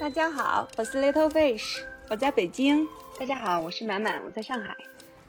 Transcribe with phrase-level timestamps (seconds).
[0.00, 2.88] 大家好，我是 Little Fish，我在北京。
[3.18, 4.74] 大家好，我是满满，我在上海。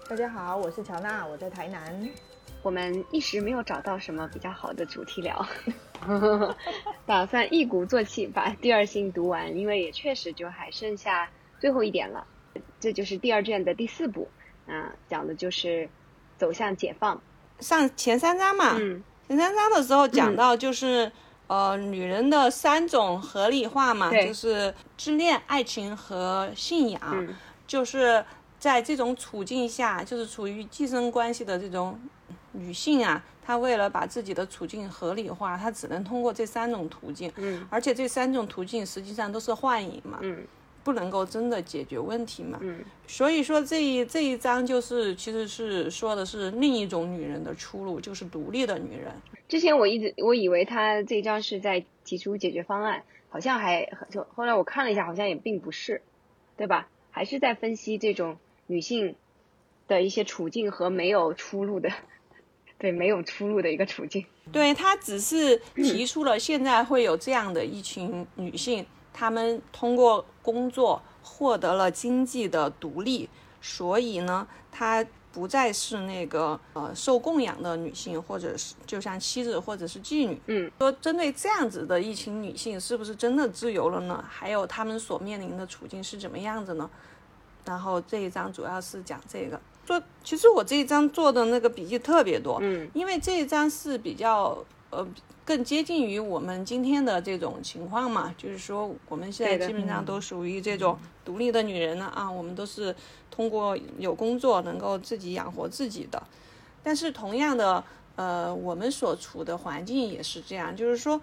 [0.07, 2.09] 大家好，我是乔娜，我在台南。
[2.63, 5.45] 我们一时没有找到什么比较好的主题聊，
[7.05, 11.29] 打算一鼓作气把第二性读完，因为也确实就还剩下
[11.59, 12.25] 最后一点了。
[12.79, 14.29] 这就是第二卷的第四部，
[14.67, 15.89] 啊，讲的就是
[16.37, 17.21] 走向解放。
[17.59, 21.11] 上前三章嘛，嗯前三章的时候讲到就是、
[21.51, 27.01] 呃女人的三种合理化嘛，就是自恋、爱情和信仰。
[27.11, 27.35] 嗯。
[27.67, 28.23] 就是
[28.57, 31.99] 在这种处境下，就是处于寄生关系的这种
[32.53, 37.65] 女性啊，她为了把自己的处境合理化，她只能通过这三种途径，嗯。
[37.69, 40.45] 而且这三种途径实际上都是幻影嘛，嗯
[40.83, 42.59] 不能够真的解决问题嘛。
[42.61, 49.11] 嗯所以说这一这一章就是其实是说的是另一种女人的出路，就是独立的女人。
[49.47, 56.01] 之前我一直我以为他这一章是在提出解决方案，好像还就后来我看了一下，好像也并不是，
[56.55, 56.87] 对吧？
[57.11, 59.15] 还是在分析这种女性
[59.89, 61.89] 的一些处境和没有出路的，
[62.79, 64.25] 对没有出路的一个处境。
[64.53, 73.29] 对他只是提出了现在会有这样的一群女性，她们通过工作获得了经济的独立，
[73.61, 80.41] 所以呢，她不再是那个呃受供养的女性，或者是就像妻子或者是妓女。
[80.47, 84.23] 嗯，说针对这样子的一群女性，是不是真的自由了呢？
[84.27, 86.89] 还有她们所面临的处境是怎么样子呢？
[87.63, 89.59] 然后这一章主要是讲这个。
[89.85, 94.57] 说其实我这一章做的那个笔记特别多，嗯因为这一章是比较
[94.91, 95.07] 呃
[95.43, 102.95] 更接近于我们今天的这种情况嘛，就是说我们现在基本上都属于这种独立的女人了啊，我们都是
[103.31, 106.21] 通过有工作能够自己养活自己的。
[106.83, 107.83] 但是同样的，
[108.15, 111.19] 呃，我们所处的环境也是这样，就是说。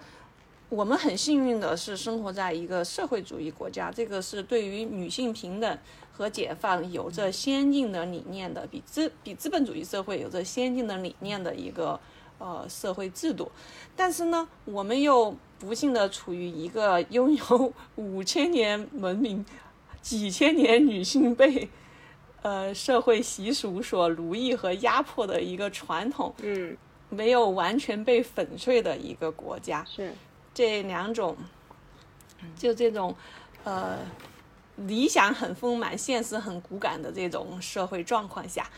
[0.70, 5.78] 我们很幸运的是生活在一个社会主义国家，这个是对于女性平等
[6.12, 11.98] 和解放有着先进的理念的，比资比资本主义社会有着先进的理念的一个
[12.38, 13.50] 呃社会制度。
[13.94, 19.44] 但是呢，我们又不幸的处于一个拥有五千年文明、
[20.00, 21.69] 几千年女性被
[22.43, 26.76] 呃社会习俗所奴役和压迫的一个传统嗯，
[27.09, 29.84] 没有完全被粉碎的一个国家。
[29.84, 30.12] 是
[30.55, 31.37] 这两种，
[32.56, 33.15] 就这种，
[33.65, 33.99] 呃，
[34.76, 38.69] 理想很丰满，现实很骨感的这种社会状况下，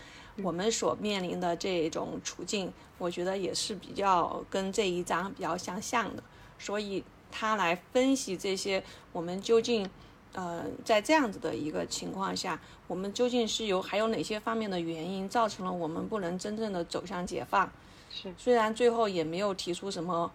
[0.43, 6.23] 我们所面临的这种处境，我觉得也是比较跟这一章比较相像的。
[6.59, 9.89] 所以他来分析这些，我们究竟，
[10.33, 17.71] 呃，在这样子的一个情况下，我们究竟是由还有哪些方面的原因造成了我们不能真正的走向解放？
[18.11, 20.31] 是，虽然最后也没有提出什么。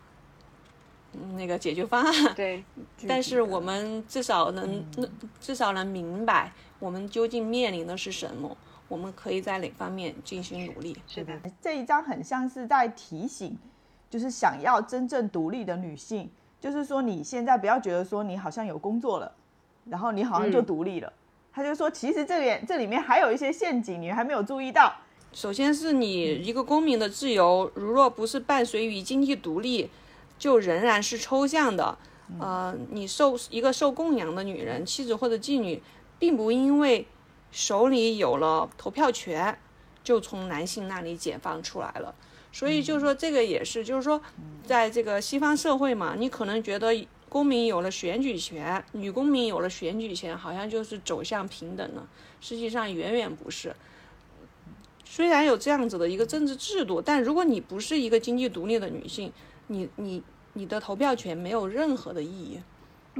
[1.17, 2.61] 嗯那个解决方案，对，
[3.07, 4.85] 但是我们至少能，
[5.39, 10.95] 至少能明白我们究竟面临的是什么，我们可以在哪方面进行努力。
[11.07, 13.57] 是的，这一章很像是在提醒，
[14.09, 16.29] 就是想要真正独立的女性，
[16.59, 19.31] 就是说你现在不要觉得说你好像有工作了，
[19.85, 21.11] 然后你好像就独立了。
[21.51, 24.93] 他就说，其实这里这里面还有一些陷阱，你还没有注意到。
[25.31, 29.89] 首先是你一个公民的自由，如若不是伴随于经济独立，
[30.37, 31.97] 就仍然是抽象的。
[32.39, 35.81] 呃，你受一个受供养的女人，妻子或者妓女，
[36.19, 37.07] 并不因为
[37.55, 39.57] 手里有了投票权，
[40.03, 42.13] 就从男性那里解放出来了。
[42.51, 44.21] 所以就是说，这个也是，就是说，
[44.65, 52.05] 在这个西方社会嘛，你可能觉得公民有了选举权，女公民有了选举权，好像就是走向平等了。
[52.41, 53.73] 实际上远远不是。
[55.05, 59.31] 虽然有这样子的一个政治制度，但如果你不是一个经济独立的女性，
[59.67, 62.59] 你你你的投票权没有任何的意义。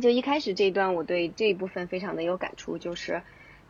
[0.02, 3.22] 就一开始这一段，我对这一部分非常的有感触，就是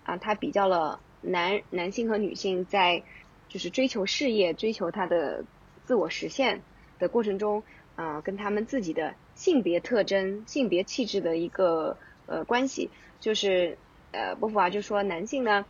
[0.05, 3.03] 啊，他比较了男男性和女性在
[3.49, 5.43] 就是追求事业、追求他的
[5.83, 6.61] 自我实现
[6.97, 7.63] 的过程中，
[7.95, 11.97] 啊，跟他们自己的性别特征、性别气质的一个
[12.27, 13.77] 呃关系，就是
[14.11, 15.65] 呃，波伏娃就说男性呢，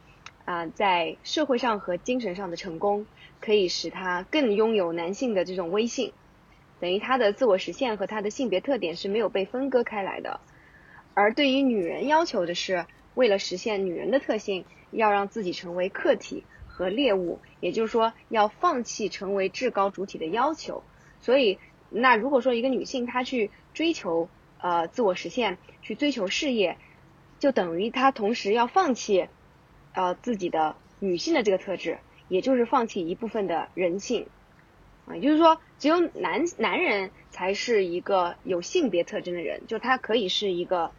[0.46, 3.06] 啊，在社会上和精神上的成功，
[3.42, 6.14] 可以使他更拥有男性的这种威信。
[6.80, 10.42] 等于他的自我实现和他的性别特点是没有被分割开来的，
[11.14, 12.86] 而对于女人要求的是，
[13.16, 20.84] 为了实现女人的特性，要让自己成为客体和猎物，也就是说，要放弃成为至高主体的要求。
[21.22, 21.58] 所以，
[21.90, 24.30] 那如果说一个女性她去追求
[24.60, 26.78] 呃自我实现，去追求事业，
[27.40, 29.28] 就等于她同时要放弃
[29.94, 34.28] 呃自己的女性的这个特质，也就是放弃一部分的人性。
[35.06, 40.92] 啊，也就是说，只有男男人才是一个有性别特征的人，就他可以是一个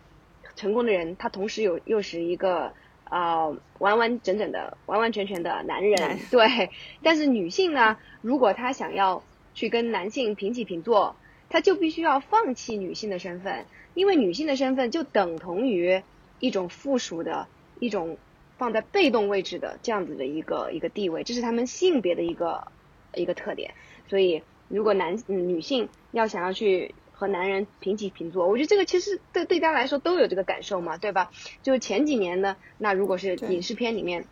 [0.56, 2.72] 成功的人，他同时有又是一个
[3.08, 6.70] 呃完完整整的、完完全全的男人，对。
[7.02, 9.22] 但是女性呢，如果她想要
[9.54, 11.14] 去跟男性平起平坐，
[11.48, 16.02] 她就必须要放弃女性的身份，因为女性的身份就等同于
[16.40, 17.46] 一种附属的
[17.78, 18.16] 一种
[18.58, 22.68] 放在被动位置的这样子的一个一个地位，这是他们性别的一个
[23.14, 23.74] 一个特点。
[24.08, 31.30] 所以，如果男女性要想要去和男人平起平坐，我觉得这个其实对对大家来说都有这个感受嘛，对吧？
[31.62, 34.26] 就是前几年呢，那如果是影视片里面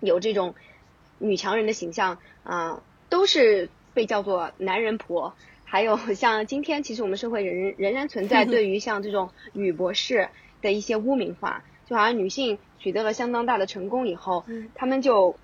[0.00, 0.54] 有这种
[1.18, 5.34] 女强人的形象啊，都是被叫做男人婆。
[5.66, 10.28] 还有 像今天，其实我们社会仍仍然存在 对于像这种女博士
[10.62, 14.44] 的一些污名化，就好像女性取得了相当大的成功以后，
[14.74, 15.36] 她们就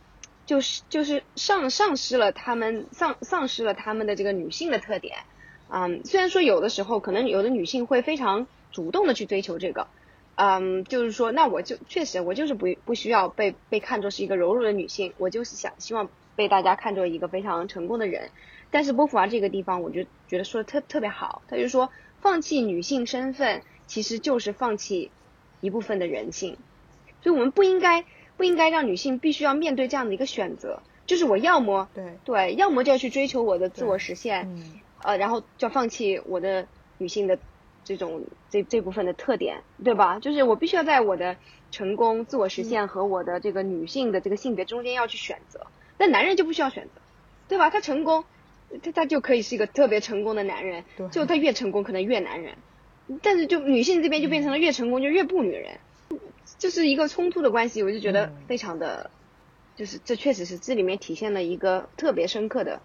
[0.47, 5.19] 就是就是丧丧失了她们丧丧失了她们的这个女性的特点。
[5.71, 9.87] 嗯，虽然说有的时候可能有的女性会非常主动的去追求这个，
[10.35, 18.31] 嗯，就是说，那我就确实我就是不不需要被被看作是一个柔弱的女性，我就是想希望被大家看作一个非常成功的人。
[18.73, 21.91] 但是波伏娃这个地方，我就觉得说的特特别好，他就说
[22.21, 25.11] 放弃女性身份其实就是放弃
[25.61, 26.57] 一部分的人性，
[27.23, 28.05] 所以我们不应该
[28.37, 34.49] 不应该让女性必须要面对这样的一个选择，就是我要么对对，要么就要去追求我的自我实现。
[35.03, 36.67] 呃，然后就要放弃我的
[36.99, 37.39] 女性的
[37.85, 40.19] 这种这这部分的特点，对吧？
[40.19, 41.37] 就是我必须要在我的
[41.71, 45.67] 成功、自我实现和我的这个女性的这个性别中间要去选择。
[45.99, 47.01] 那男人就不需要选择，
[47.49, 47.71] 对吧？
[47.71, 48.25] 他成功，
[48.83, 52.57] 他他就可以是一个特别成功的男人，就他越成功可能越男人。
[53.23, 55.79] 但是就女性这边就变成了越成功就越不女人，
[56.59, 57.83] 就是一个冲突的关系。
[57.83, 59.11] 我就觉得非常的，
[59.77, 62.81] 就是这确实是这里面体现了一个特别深刻的。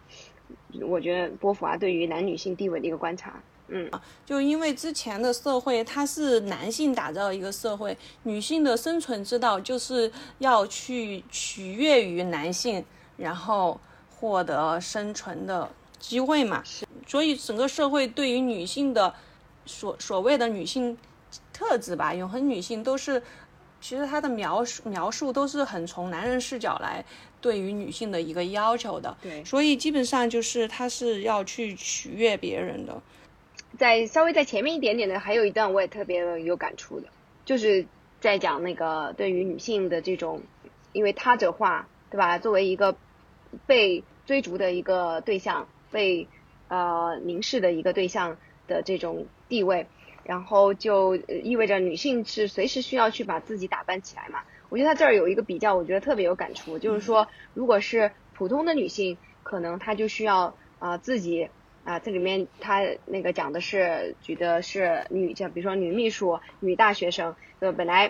[0.81, 3.89] 我觉得波伏娃对于男女性地位的一个观察，嗯，
[4.25, 12.83] 就因为之前的社会它是男性打造一个社会，女性的生存之道就是要去取悦于男性，
[13.17, 15.69] 然后获得生存的
[15.99, 16.63] 机会嘛。
[17.07, 19.13] 所以整个社会对于女性的
[19.65, 20.97] 所所谓的女性
[21.53, 23.21] 特质吧，永恒女性都是，
[23.85, 27.05] 其实他的描述描述都是很从男人视角来。
[27.39, 32.99] 对于女性的一个要求的，对，所以基本上就是他是要去取悦别人的。
[33.77, 37.07] 在稍微在前面一点点的，还有一段我也特别有感触的，
[37.45, 37.85] 就是
[38.19, 40.41] 在讲那个对于女性的这种，
[40.91, 42.39] 因为他者化，对吧？
[42.39, 42.97] 作为一个
[43.67, 46.27] 被追逐的一个对象，被
[46.69, 48.37] 呃凝视的一个对象
[48.67, 49.85] 的这种地位，
[50.25, 54.39] 然后就意味着女性是随时需要去把自己打扮起来嘛。
[54.69, 61.49] 我觉得他这儿有一个比较，我觉得特别有感触，就是说，如果是普通的女性，可能她就需要啊自己
[61.83, 68.09] 啊，这里面他那个讲的是举的是女，像比如说女秘书、女大学生，呃，本来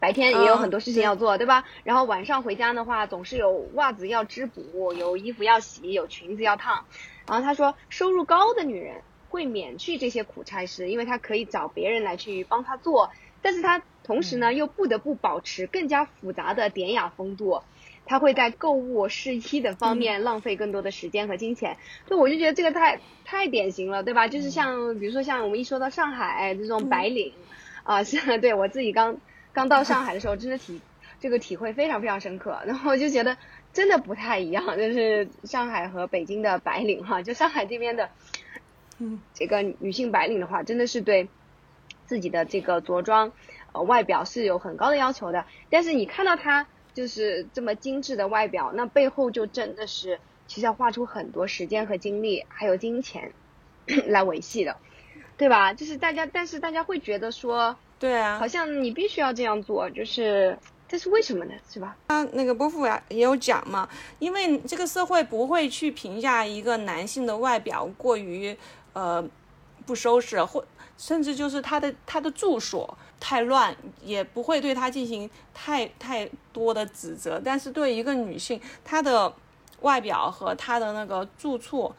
[0.00, 1.64] 白天也有很多事情要做，对吧？
[1.84, 6.84] 然后晚上回家的话，总是有袜子要织补，有衣服要洗，有裙子要烫。
[7.28, 13.10] 然后他说，收入高的女人会免去这些苦差事，因为他可以找别人来去帮他做，
[13.40, 13.82] 但是他。
[14.02, 17.62] 同时呢，又不得不保持更加复杂的典雅风度，
[18.06, 21.76] 他会在购物、试衣等方面浪费更多的时间和金钱。
[22.08, 24.26] 就我就觉得这个太太典型了，对吧？
[24.26, 27.32] 就是像比如说像我们一说到上海这种白领，
[27.84, 29.20] 啊，是对我自己刚
[29.52, 30.80] 刚到上海的时候，真的体
[31.20, 32.58] 这个体会非常非常深刻。
[32.66, 33.36] 然后我就觉得
[33.72, 38.10] 真的不太一样，就是上海和北京的白领哈，就上海这边的，嗯，
[39.34, 41.28] 这个女性白领的话，真的是对
[42.06, 43.32] 自己的这个着装。
[43.72, 53.32] 呃，外表是有很高的要求的，但是你看到她就是这么精致的外表，那背后就真的是其实要花出很多时间和精力，还有金钱
[54.08, 54.76] 来维系的，
[55.36, 55.72] 对吧？
[55.72, 61.54] 就是大家，但是大家会觉得说，对啊，好像你必须要这样做，就是这是为什么呢？
[61.70, 61.96] 是吧？
[62.08, 63.88] 他那个波伏娃也有讲嘛，
[64.18, 68.56] 因为这个社会不会去评价一个男性的外表过于
[68.92, 69.22] 呃
[69.86, 70.64] 不收拾，或
[70.96, 72.96] 甚至就是他的他的住所。
[73.22, 79.30] 太乱也不会对他进行太太多的指责，但是对一个女性，她的
[79.82, 81.94] 外表和她的那个住处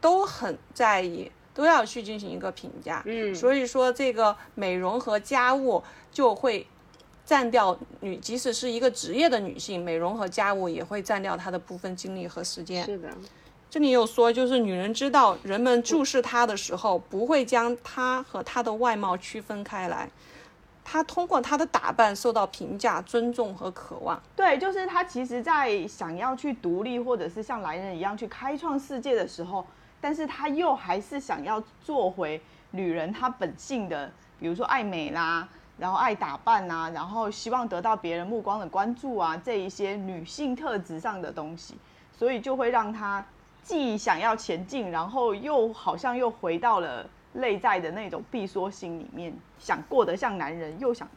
[0.00, 3.02] 都很在意，都要去进行一个评价。
[3.06, 6.64] 嗯，所以说这个美容和家务就会
[7.26, 12.84] 占掉女，即使是一个职业的女性，美容和家务也会占掉她的部分精力和时间。
[12.84, 13.08] 是的。
[13.72, 20.06] 这里有说，就是女人知道人们注视她的时候，不会将她和她的外貌区分开来。
[20.84, 24.22] 她通过她的打扮受到评价、尊重和渴望。
[24.36, 29.64] 对，就是她其实，在想要去独立，或者是像男人一样去开创世界的时候，
[30.02, 32.38] 但是她又还是想要做回
[32.72, 35.48] 女人她本性的，比如说爱美啦，
[35.78, 41.76] 然后爱打扮啊，然后希望得到别人目光的关注啊，这一些女性特质上的东西，
[42.14, 43.24] 所以就会让她
[43.62, 51.08] 既想要前进，然后又好像又回到了内在的那种闭缩心里面，想过得像男人，又想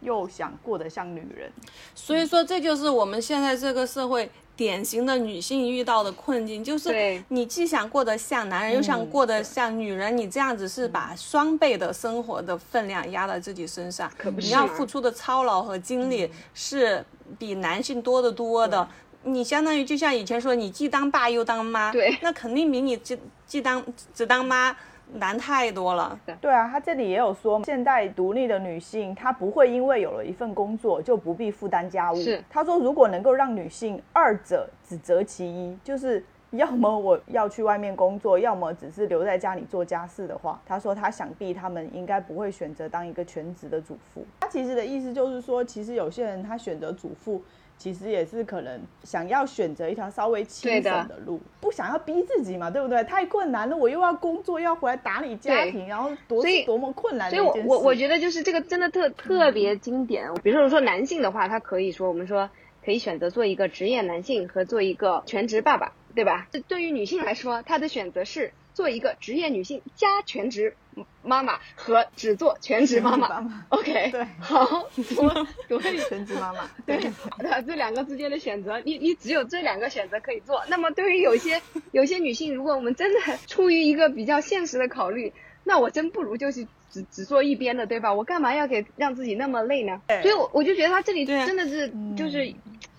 [0.00, 1.50] 又想过得像女人。
[1.94, 17.04] 所以说，这就是我们现在这个社会典型的女性遇到的困境，就是你既想过得像男人，又想过得像女人，你这样子是把双倍的生活的分量压在自己身上，可不是你要付出的操劳和精力是
[17.38, 18.86] 比男性多得多的。
[19.22, 23.84] 你相当于就像以前说，你既当爸又当妈，对那肯定比你既既当
[24.14, 24.74] 只当妈
[25.14, 26.18] 难太多了。
[26.40, 32.16] 对啊，他这里也有说，现代独立的女性，她不会因为有了一份工作就不必负担家务。
[32.16, 44.24] 是他说，如果能够让女性二者只择其一，就是要么我要去外面工作，要么只是留在家里做家事的话，他说他想必他们应该不会选择当一个全职的主妇。
[44.40, 47.42] 他其实的意思就是说，其实有些人他选择主妇。
[47.80, 53.02] 其实也是可能想要选择一条稍微轻松的省的路，不想要逼自己嘛，对不对？
[53.04, 57.68] 太困难了，我又要工作，又要回来打理家庭，然后多是多么困难的所以我一件事。
[57.70, 60.30] 我我觉得就是这个真的特特别经典。
[60.42, 62.50] 比如说说男性的话，他可以说我们说
[62.84, 66.48] 可以选择做一个职业男性和做一个全职爸爸，对吧？
[66.52, 70.76] 这对于女性来说，她的选择是做一个职业女性加全职
[71.22, 73.28] 妈妈和只做全职妈妈。
[73.28, 80.62] 妈妈 OK，对好，我我跟你全职妈妈， 对好的，这两个之间的选择，你你只有这两个选择可以做。
[80.68, 81.60] 那么对于有些
[81.92, 85.32] 有些女性，如果我们真的出于一个比较现实的考虑，
[85.64, 88.12] 那我真不如就是只只做一边的，对吧？
[88.14, 90.00] 我干嘛要给让自己那么累呢？
[90.22, 92.54] 所以我我就觉得他这里真的是就是。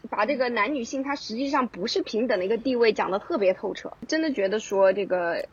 [0.09, 5.45] 把这个男女性，他实际上不是平等的一个地位讲得特别透彻，真的觉得说这个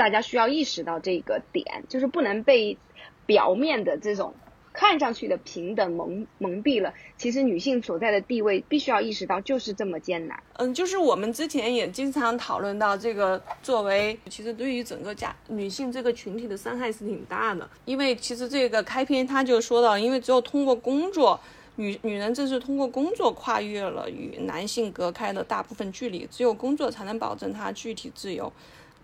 [0.00, 2.78] 大家需要意识到这个点，就是不能被
[3.26, 4.32] 表面的这种
[4.72, 6.94] 看上去的平等蒙蒙蔽了。
[7.18, 10.42] 其实女性所在的地位，必须要意识到就是这么艰难。
[10.54, 21.38] 嗯，就是我们之前也经常讨论到这个，作为其实对于整个家女性这个群体的伤害是挺大的，因为其实这个开篇他就说到，因为只有通过工作，
[21.76, 28.50] 女女人正是通过工作跨越了与男性隔开的大部分距离，只有工作才能保证她具体自由。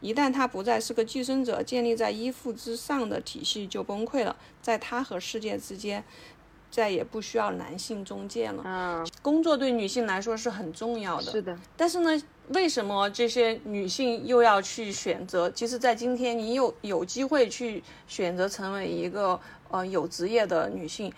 [0.00, 6.04] 一旦她不再是个寄生者，建立在依附之上的体系就崩溃了，在她和世界之间，
[6.70, 8.62] 再也不需要男性中介了。
[8.64, 15.50] 嗯，工作对女性来说是很重要的，是的，但是呢，为什么这些女性又要去选择？
[15.50, 21.12] 其实，在今天，你有有机会去选择成为一个呃有职业的女性，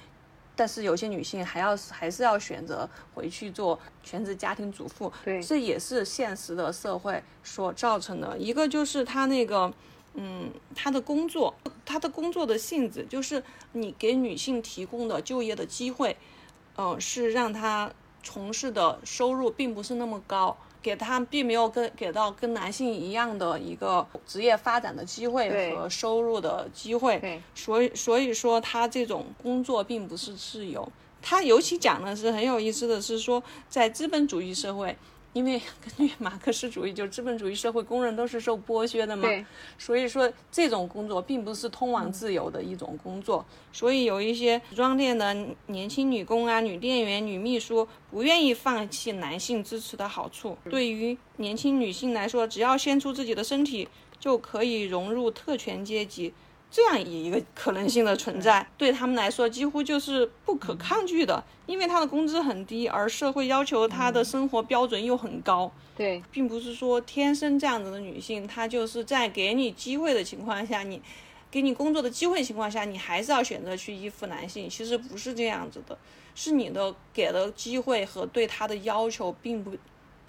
[0.59, 5.11] 但是有些女性还要还是要选择回去做全职家庭主妇。
[5.25, 8.37] 对这也是现实的社会所造成的。
[8.37, 9.73] 一个就是她那个。
[10.21, 13.41] 嗯，她的工作，她的工作的性质就是
[13.73, 16.17] 你给女性提供的就业的机会，
[16.77, 27.19] 嗯、是让她从事的收入并不是那么高，给他并没有跟给到跟男性一样的一个职业发展的机会和收入的机会。
[27.19, 30.91] 对，所以所以说他这种工作并不是自由。
[31.21, 34.97] 他尤其讲的是很有意思的是说，在资本主义社会。
[35.39, 35.63] 因为
[35.97, 39.29] 根据马克思主义，就资本主义社会，工人都是受剥削的嘛，
[39.79, 45.33] 所以说这种工作并不是通往自由的一种工作，所以有一些服装店的
[45.67, 50.59] 年轻女工啊、女店员、女秘书不愿意放弃男性支持的好处。
[50.69, 56.35] 对于年轻女性来说，只要献出自己的身体，就可以融入特权阶级。
[56.71, 65.73] 这样一个可能性的存在，对他们来说几乎就是不可抗拒的，因为他的工资很低，而社会要求他的生活标准又很高。
[65.97, 71.03] 对，并不是说天生这样子的女性，她就是在给你机会的情况下，你
[71.51, 74.69] 给你工作的机会情况下，你还是要选择去依附男性。
[74.69, 75.99] 其实不是这样子的，
[76.37, 79.73] 是你的给的机会和对他的要求并不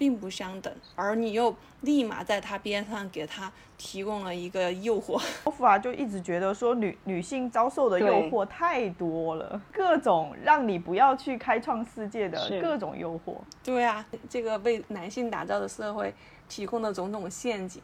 [0.00, 5.22] 并不相等，而你又立马在他边上给他提供了一个诱惑。
[5.44, 13.34] 欧夫啊，就一直觉得说女女性遭受的诱惑太多了，各种让你不要去开创世界的各种诱惑。
[13.62, 16.14] 对啊，这个为男性打造的社会
[16.48, 17.82] 提供的种种陷阱，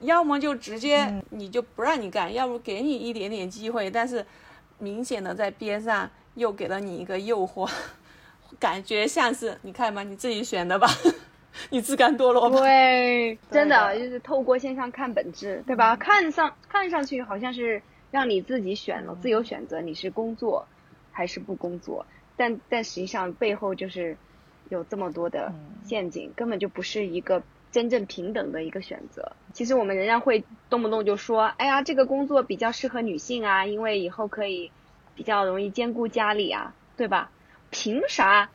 [0.00, 4.24] 要么就直接你就不让你干，要不给你一点点机会，但是
[4.78, 7.70] 明显的在边上又给了你一个诱惑，
[8.58, 10.88] 感觉像是你看吧，你自己选的吧，
[11.70, 12.58] 你自甘堕落吧。
[12.60, 15.96] 对，真的的就是透过现象看本质，对吧？
[15.96, 20.66] 看上看上去好像是让你自己选了，自由选择你是工作
[21.10, 22.06] 还是不工作，
[22.36, 24.16] 但但实际上背后就是
[24.68, 25.52] 有这么多的
[25.84, 29.32] 陷阱，根本就不是一个真正平等的一个选择。
[29.52, 34.70] 其实我们仍然会动不动就说，哎呀，这个工作比较适合女性啊，因为以后可以
[35.14, 37.30] 比较容易兼顾家里啊，对吧？
[37.72, 38.48] 凭啥？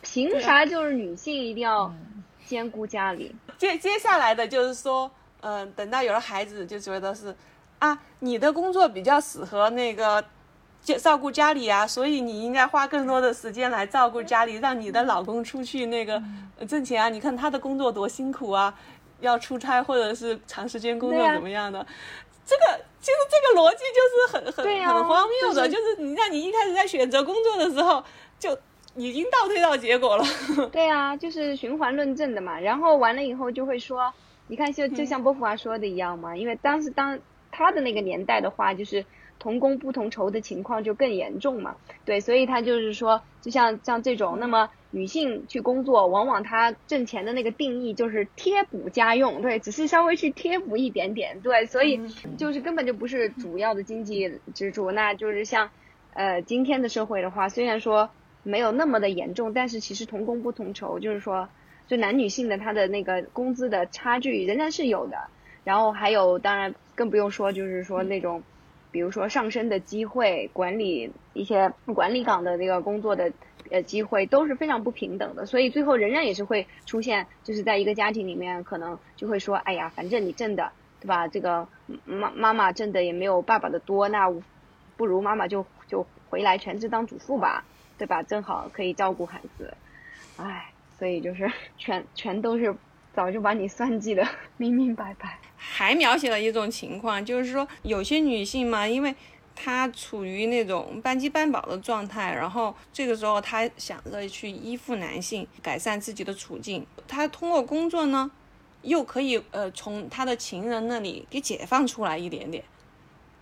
[0.00, 1.92] 凭啥就是女性一定要
[2.46, 3.34] 兼顾家里？
[3.58, 5.10] 接接下来的就是说，
[5.42, 7.36] 嗯，等到有了孩子，就觉得是
[7.80, 10.24] 啊，你的工作比较适合那个
[10.82, 16.22] 照照顾家里啊，所以你应该花更多的时间来照顾家里，让你的老公出去那个
[16.66, 17.08] 挣钱啊。
[17.08, 18.72] 你看他的工作多辛苦啊，
[19.20, 21.84] 要出差或者是长时间工作怎么样的？
[22.46, 28.02] 这个其实这个逻辑就是很很很荒谬的，就是你让你一开始在选择工作的时候
[28.40, 28.58] 就
[28.96, 30.24] 已经倒推到结果了。
[30.72, 32.58] 对啊，就是循环论证的嘛。
[32.58, 34.12] 然后完了以后就会说，
[34.48, 37.20] 你看就就像波伏娃说的一样嘛，因为当时当
[37.52, 39.06] 他的那个年代的话，就是
[39.38, 41.76] 同工不同酬的情况就更严重嘛。
[42.04, 44.68] 对，所以他就是说，就像像这种那么。
[44.92, 52.00] 女性去工作，往往她挣钱的那个定义就是贴补家用，对，只是稍微去贴补一点点，对，所以
[52.36, 54.90] 就是根本就不是主要的经济支柱。
[54.90, 55.70] 那就是像，
[56.12, 58.10] 呃，今天的社会的话，虽然说
[58.42, 61.48] 没有那么的严重，但是其实同工不同酬，就是说，
[61.86, 65.16] 就男女性的他的那个工资的差距仍然是有的。
[65.64, 68.42] 然后还有，当然更不用说，就是说那种，
[68.90, 73.32] 比如说上升的机会，管理一些管理岗的那个工作的。
[73.70, 81.28] 呃，机会都是非常不平等的，所以最后仍然也是会出现，就是在一个家庭里面，可能就会说，哎呀，反正你挣的，对吧？
[81.28, 81.68] 这个
[82.04, 84.28] 妈妈妈挣的也没有爸爸的多，那
[84.96, 87.64] 不如妈妈就就回来全职当主妇吧，
[88.00, 88.22] 对吧？
[88.22, 89.74] 正好可以照顾孩子，
[90.38, 92.74] 唉，所以就是 全全都是
[93.14, 94.26] 早就把你算计的
[94.56, 95.38] 明明白白。
[95.58, 99.14] 还描写了一种情况，就是说有些女性嘛，因为。
[99.62, 106.86] 她处于那种半饥半饱的状态，然后这个时候她想着去依附男性，改善自己的处境。
[107.06, 108.30] 她通过工作呢，
[108.80, 112.64] 又可以呃从她的情人那里给解放出来一点点，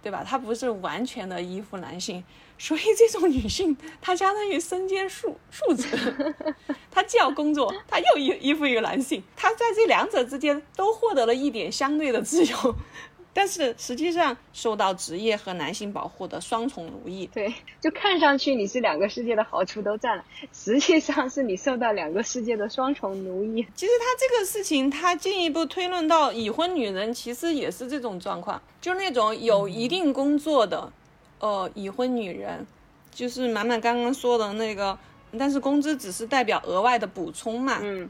[0.03, 0.25] 对吧？
[0.27, 2.25] 她不是完全的依附男性，
[2.59, 6.35] 所以这种女性她相当于身兼数 数职，
[6.91, 12.75] 她既要工作，她又依依附于男性，她在这两者之间都获得了一点相对的自由。
[13.31, 23.65] 但是实际上受到职业和男性保护的双重奴役，对，就看上去你是两个世界的好处都占了，实际上是你受到两个世界的双重奴役。
[23.77, 30.93] 其实他这个事情，他进一步推论到已婚女人其实也是这种状况，就那种有一定工作的，
[31.41, 32.67] 呃，已婚女人，
[33.11, 34.99] 就是满满刚刚说的那个，
[35.39, 37.79] 但是工资只是代表额外的补充嘛。
[37.83, 38.09] 嗯，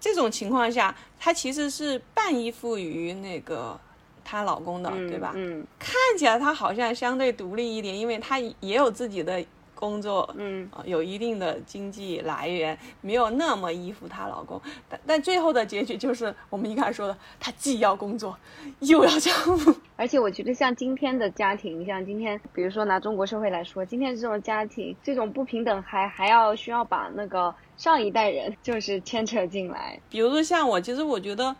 [0.00, 3.78] 这种情况下，她其实是半依附于那个。
[4.24, 5.32] 她老公的，对吧？
[5.34, 9.44] 嗯，看起来她好像相对独立一点，因为她也有自己的
[9.82, 14.62] 工作，嗯，有一定的经济来源，没有那么依附她老公。
[14.88, 18.38] 但但最后的结局就是我们一开始说的，她既要工作，
[18.78, 19.74] 又要丈夫。
[19.96, 29.98] 而且我觉得像今天的家庭，像今天，比如说拿中国社会来说，今天这种家庭这种不平等，还还要需要把那个上一代人就是牵扯进来。
[30.08, 31.56] 比如说像我，其实我觉得。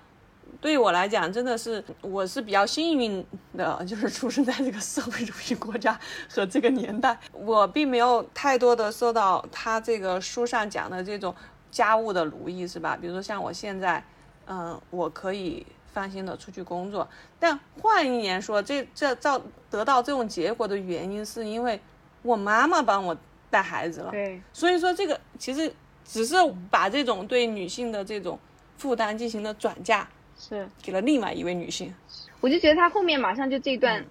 [0.61, 3.25] 对我来讲，真的是我是比较幸运
[3.57, 11.35] 的，就是出生在这个社会主义国家和这个年代，我并没有太多的受到他这个书上讲的这种
[11.71, 12.97] 家务的奴役，是吧？
[13.01, 14.05] 比如说像我现在，
[14.47, 17.09] 嗯，我可以放心的出去工作。
[17.41, 21.81] 但换一言说，这这造得到这种结果的原因，是因为
[22.23, 23.17] 我妈妈帮我
[23.51, 24.11] 带孩子了。
[24.13, 26.37] 对，所以说这个其实只是
[26.71, 28.39] 把这种对女性的这种
[28.79, 30.07] 负担进行了转嫁。
[30.49, 31.95] 是给了另外一位女性，
[32.41, 34.05] 我就觉得他后面马上就这段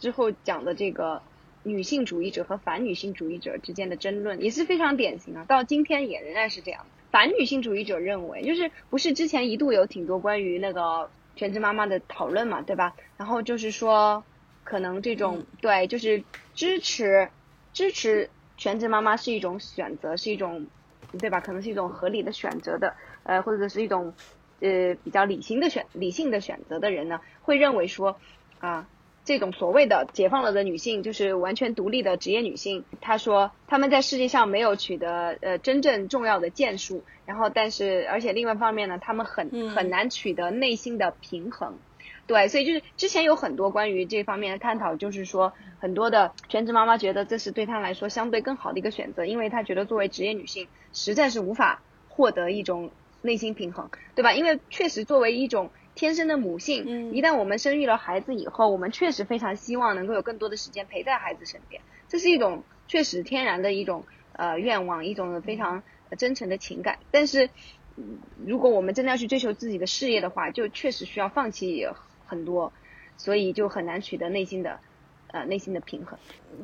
[0.00, 1.20] 之后讲的这个
[1.64, 6.86] 女性主义者和反女性主义者之间的争论也是非常典型啊，到今天也仍然是这样。
[7.10, 12.94] 反女性主义者认为，就是不是之前一度有挺多关于那个全职妈妈的讨论嘛，对吧？
[13.18, 14.24] 然后就是说，
[14.64, 17.28] 可能这种对，就是支持
[17.74, 20.66] 支持全职妈妈是一种选择，是一种
[21.18, 21.40] 对吧？
[21.40, 24.14] 可能是一种合理的选择的，呃，或者是一种。
[24.60, 28.18] 呃，比较理性的选理性的选择的人呢，会认为说，
[28.58, 28.88] 啊，
[29.24, 32.84] 这种所谓的解放了的女性，就是完全独立的职业女性。
[33.00, 41.76] 她说，她们在世界上没有取得呃真正重要的建树，然后但是而且另外一方面呢，她们很很难取得内心的平衡。
[42.26, 52.90] 对，所以就是之前有很多关于这方面的探讨，就是说很多的全职妈妈觉得这是对她来说相对更好的一个选择，因为她觉得作为职业女性，实在是无法获得一种。
[53.26, 54.32] 内心平衡，对吧？
[54.32, 65.82] 因为确实作为一种天生的母性，嗯一旦我们生育了孩子以后，我们确实非常希望能够有更多的时间陪在孩子身边，这是一种确实天然的一种呃愿望，一种非常
[66.16, 66.98] 真诚的情感。
[67.10, 67.50] 但是，
[68.46, 71.86] 如果我们真的要去追求自己的事业的话，就确实需要放弃
[72.26, 72.72] 很多，
[73.16, 74.78] 所以就很难取得内心的。
[75.32, 76.16] 呃内心的平衡。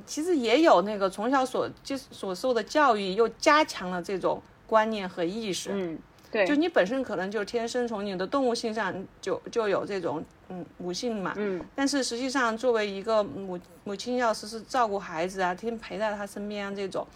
[0.07, 5.71] 其实也有那个从小所接所受的教育，又加强了这种观念和意识。
[5.73, 5.99] 嗯，
[6.33, 11.35] 对，就你本身可能就天生从你的动物性上就就有这种嗯母性嘛。
[11.37, 11.63] 嗯。
[11.77, 17.07] 但是实际上，作为一个母母亲，要时时照顾孩子啊，天天陪在他身边啊，这种，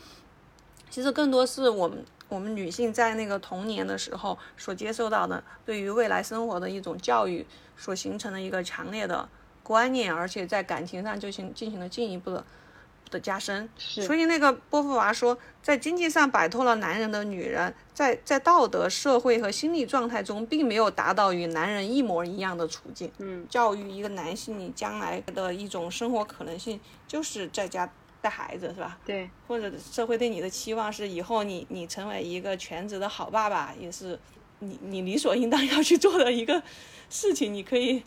[0.90, 9.26] 其实更多是我们我们女性在那个童年的时候所接受到的，对于未来生活的一种教育所形成的一个强烈的
[9.62, 12.44] 观念，而且在感情上就行进行了进一步的。
[13.10, 23.10] 的加深，所以那个波伏娃说，在经济上摆脱了男人的女人，在在道德、社会和心理状态中，并没有达到与男人一模一样的处境。
[23.18, 27.88] 嗯，教育一个男性，你将来的一种生活可能性，就是在家
[28.20, 28.98] 带孩子，是吧？
[29.04, 29.30] 对。
[29.46, 34.18] 或者社会对你的期望是，以后你你成为一个全职的好爸爸，也是
[34.58, 36.60] 你你理所应当要去做的一个
[37.08, 37.54] 事情。
[37.54, 38.02] 你可以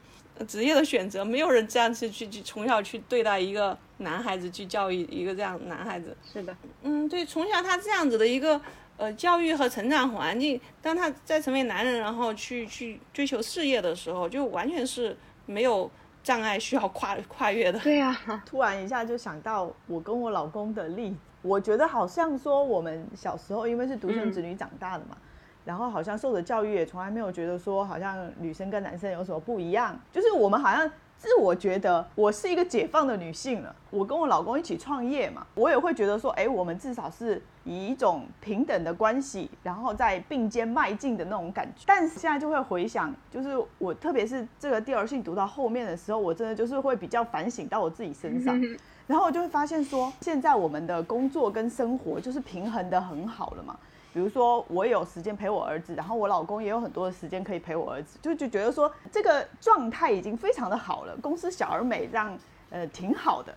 [0.47, 3.77] 职业的选择，没有人这样去去去从小去对待一个。
[3.99, 8.59] 男孩子去教育一个这样男孩子，是的，嗯，对，从小他这样子的一个
[8.95, 15.91] 呃教育和成长环境，当他在成为男人，然后去去追求事业的时候，就完全是没有
[16.23, 17.79] 障碍需要跨跨越的。
[17.79, 25.17] 对呀， 突然一下就想到我跟我老公的例子，我觉得好像说我们小时候因为是独生子女长大的嘛，
[25.65, 30.89] 然后好像受的教育也从来没有觉得说好像女生跟男生有什么不一样，就是我们好像。
[31.19, 33.75] 自我觉得我是一个解放的女性了。
[33.89, 41.83] 我跟我老公一起创业嘛，我也会觉得说，哎，我们至少是以一种平等的关系，然后在并肩迈进的那种感觉。
[41.85, 48.57] 但是现在就会回想，就是我特别是这个第二性读到后面的时候，我真的就是会比较反省到我自己身上，
[49.05, 53.77] 然后我就会发现说，现在我们的工作跟生活就是平衡的很好了嘛。
[54.11, 61.15] 比如说，我有时间陪我儿子，然后我老公也有很多的时间可以陪我儿子，就就觉得说这个状态已经非常的好了。
[61.21, 62.35] 公司小而美，这样
[62.71, 63.53] 呃挺好的。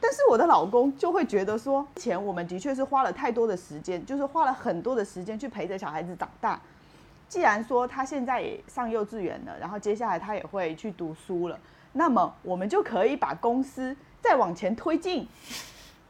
[0.00, 6.60] 但是我的老公就会觉得说，前我们的确是花了太多的时间，就是花了很多的时间去陪着小孩子长大。
[7.28, 11.58] 既然说他现在也上幼稚园了，然后接下来他也会去读书了，
[11.92, 15.26] 那么我们就可以把公司再往前推进，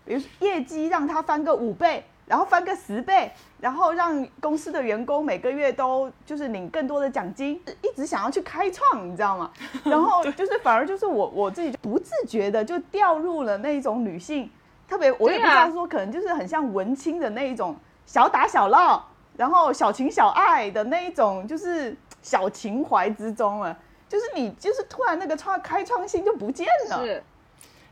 [0.07, 2.03] 比如业绩让他翻个五倍。
[2.27, 9.51] 然后翻个十倍，然后让公司的员工每个月都就是领更多的奖金，一直想要去开创，你知道吗？
[9.85, 14.51] 然后就是反而就是我我自己不自觉的就掉入了那一种女性，
[14.89, 19.07] 特别我也不知道说可能就是很像文青的那一种小打小闹，
[19.37, 23.77] 然后小情小爱的那一种就是小情怀之中了，
[24.09, 27.05] 就是你就是突然那个创开创性就不见了。
[27.05, 27.23] 是。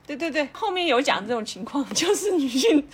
[0.05, 2.87] 对对对，后面有讲这种情况，就是女性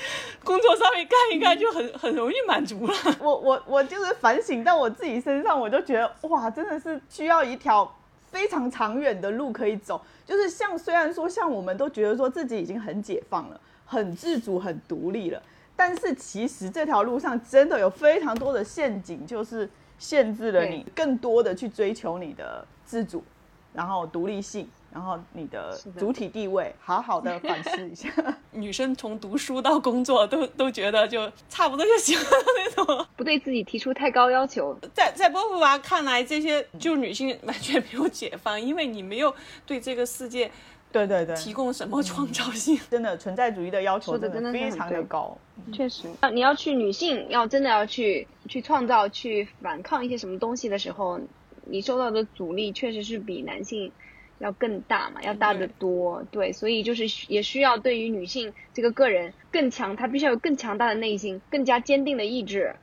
[0.44, 2.94] 工作上面干一干就很很容易满足了。
[3.18, 7.90] 我我我就是反省到我自己身上，我就觉得哇，真的是需要一条
[8.31, 10.01] 非常长远的路可以走。
[10.27, 15.42] 就是像虽然说像我们都觉得说自己已经很解放了，很自主、很独立了，
[15.75, 19.68] 但是其实这条路上真的有非常多的陷阱，就是
[19.99, 23.25] 限制了你更多的去追求你的自主，
[23.73, 24.68] 然后独立性。
[24.90, 28.11] 然后你的主体地位，好好的反思一下。
[28.53, 32.24] 女生从读书到工作，都都觉得就差不多就行了
[32.57, 34.77] 那种，不对自己提出太高要求。
[34.94, 39.33] 在在波伏娃看来，这些就女性完全没有解放，因为你没有
[39.66, 40.51] 对这个世界，
[40.90, 42.81] 对对对，提供什么创造性。
[42.90, 45.37] 真的存在主义的要求真的非常的高。
[45.72, 51.20] 确实，你要去女性要真的要去去创造、去反抗一些什么东西的时候，
[51.66, 53.92] 你受到的阻力确实是比男性。
[54.38, 62.77] 要更大嘛，要大得多，对，所以就是也需要对于女性这个个人更强，她必须要有更强大的内心，更加坚定的意志，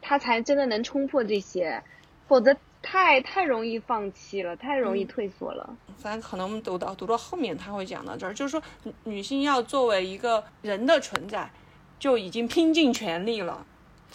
[0.00, 1.82] 她才真的能冲破这些，
[2.26, 5.76] 否则太太容易放弃了，太容易退缩了。
[5.96, 8.62] 反正可能我们读到读到后面，他会讲到这儿，就是说
[9.04, 11.50] 女性要作为一个人的存在，
[11.98, 13.66] 就已经拼尽全力了。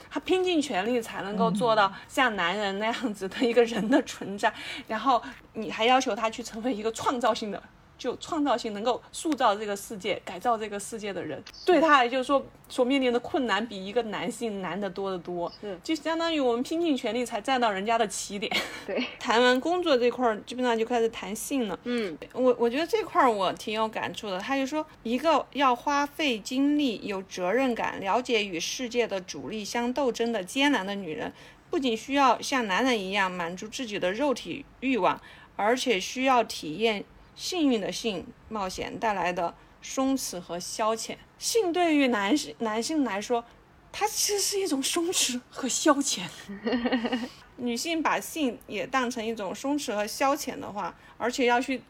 [0.10, 4.54] 他拼尽全力才能够做到像男人那样子的一个人的存在，
[4.88, 5.22] 然后
[5.54, 7.62] 你还要求他去成为一个创造性的。
[8.02, 15.52] 就创造性能够塑造这个世界、改造这个世界的人，对他来就是说所面临的困难比一个男性难得多得多。
[15.62, 18.52] 是，就相当于我们拼尽全力才站到人家的起点。
[18.88, 21.80] 对， 谈完工作这块儿，基本上就开始谈性了。
[21.84, 24.40] 嗯，我我觉得这块儿我挺有感触的。
[24.40, 31.32] 他就说，一个要花费精力、有责任感、了解与世界的主力相斗争的艰难的女人，
[31.70, 35.22] 不仅需要像男人一样满足自己的肉体欲望，
[35.56, 37.04] 而且需要体验。
[37.36, 43.44] 幸运的性冒险带来的松弛和消遣，性对于男性男性来说，
[43.92, 46.22] 它其实是一种松弛和消遣。
[47.58, 51.82] 女性把性也当成一种松弛和消遣的话，而且要去。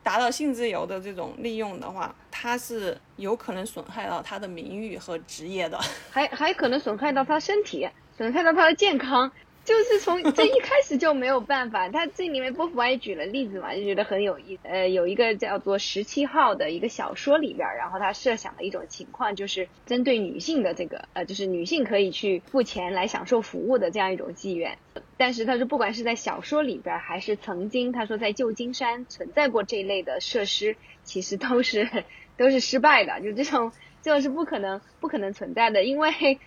[0.00, 5.78] 达到性自由的这种利用的话，它是有可能损害到她的名誉和职业的，
[6.10, 9.30] 还还可能损害到她身体，损害到她的健康。
[9.68, 14.58] 就是从这一开始就没有办法，他这里面波伏娃也举了例子嘛，就觉得很有意。
[14.62, 24.78] 呃，有一个叫做《十七号》的一个小说里边，然后他设想了一种情况，就是针对女性的这个，呃，就是女性可以去付钱来享受服务的这样一种妓院。
[25.18, 31.86] 但是他说，不管是在小说里边，还是曾经他说在旧金山存在过这一类的设施，其实都是
[32.38, 36.38] 都是失败的，就这种这种是不可能不可能存在的，因为。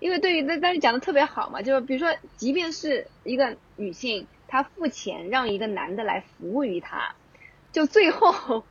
[0.00, 7.14] 因为对于那但是讲的特别好嘛，就是比如说，即便是一个女性，她付钱让一个男的来服务于她，
[7.70, 8.64] 就最后，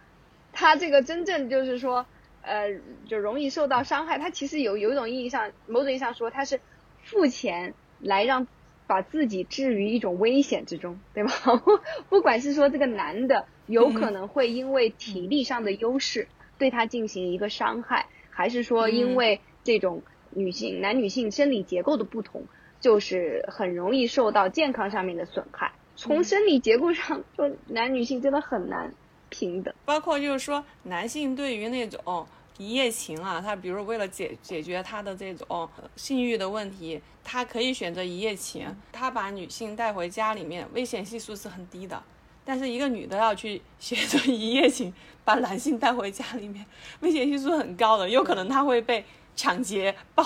[0.51, 2.07] 她这个真正就是说，
[2.41, 2.69] 呃，
[3.07, 4.17] 就容易受到伤害。
[4.17, 6.59] 她其实有有一种意义上，某种意义上说，她是
[7.03, 8.47] 付钱来让
[8.87, 11.31] 把自己置于一种危险之中，对吧？
[12.09, 20.01] 不管是说这个男的有可能会因为体力上的优势对她进行一个伤害，还是说因为这种。
[20.31, 22.43] 女性男女性生理结构的不同，
[22.79, 25.71] 就是很容易受到健康上面的损害。
[25.95, 28.93] 从生理结构上，就男女性真的很难
[29.29, 29.73] 平等。
[29.83, 32.25] 包括就是说，男性对于那种
[32.57, 38.73] 一夜情啊，他比如为了解解决他的这种性欲的问题，他可以选择一夜情。
[38.93, 42.01] 他把女性带回家里面，危险系数是很低的。
[42.45, 44.93] 但是一个女的要去选择一夜情，
[45.25, 46.65] 把男性带回家里面，
[47.01, 49.03] 危险系数很高的，有可能他会被。
[49.39, 50.25] 抢劫暴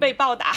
[0.00, 0.54] 被暴打，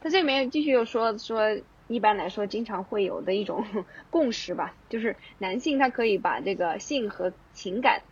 [0.00, 1.42] 他这里面继续又说说，
[1.88, 3.66] 一般来说经常会有的一种
[4.08, 8.02] 共识吧，就是男性他可以把这个性和情感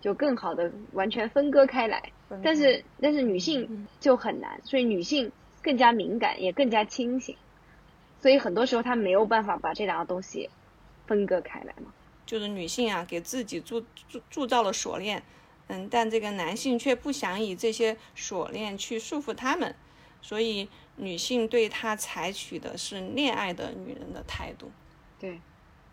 [0.00, 2.12] 就更好的完全分割开来，
[2.44, 7.34] 但是但是女性就很难，所以女性更加敏感也更加清醒，
[8.22, 10.48] 所以很多时候她没有办法把这两个东西
[11.08, 11.90] 分割开来嘛，
[12.24, 15.20] 就是女性啊给自己铸铸铸造了锁链。
[15.68, 19.74] 嗯，但这个男性却不想以这些锁链去束缚他们，
[20.22, 24.70] 所以女性对他采取的是恋爱的女人的态度。
[25.18, 25.40] 对，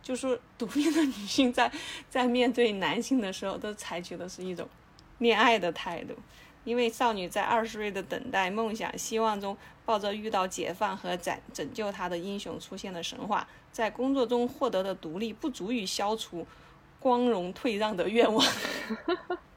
[0.01, 1.71] 就说独立的女性在
[2.09, 4.67] 在面对男性的时候，都采取的是一种
[5.17, 6.13] 恋爱的态度。
[6.65, 16.47] 因为少女在二十岁的等待、梦想、希望中，抱着遇到解放和拯拯救她的英雄出现的神话，在工作中获得的独立，不足以消除
[17.01, 18.45] 光荣退让的愿望。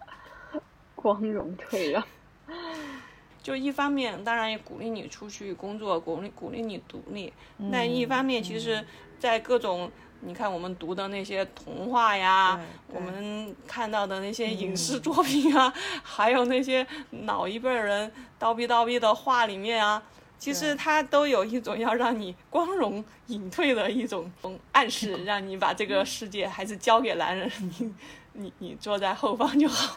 [1.06, 2.04] 光荣退让，
[3.40, 7.32] 就一方面当然也鼓励你出去工作，鼓励鼓励你独立。
[7.58, 8.84] 那一方面，其实，
[9.16, 9.88] 在各种
[10.22, 12.60] 你看我们读的那些童话呀，
[12.92, 16.84] 我们看到的那些影视作品啊， 还有那些
[17.24, 20.02] 老一辈人叨逼叨逼的话里面啊，
[20.36, 24.28] 其实它都有一种要让你光荣隐退的一种
[24.72, 27.94] 暗示，让你把这个世界还是交给男人， 你
[28.32, 29.96] 你你坐在后方就好。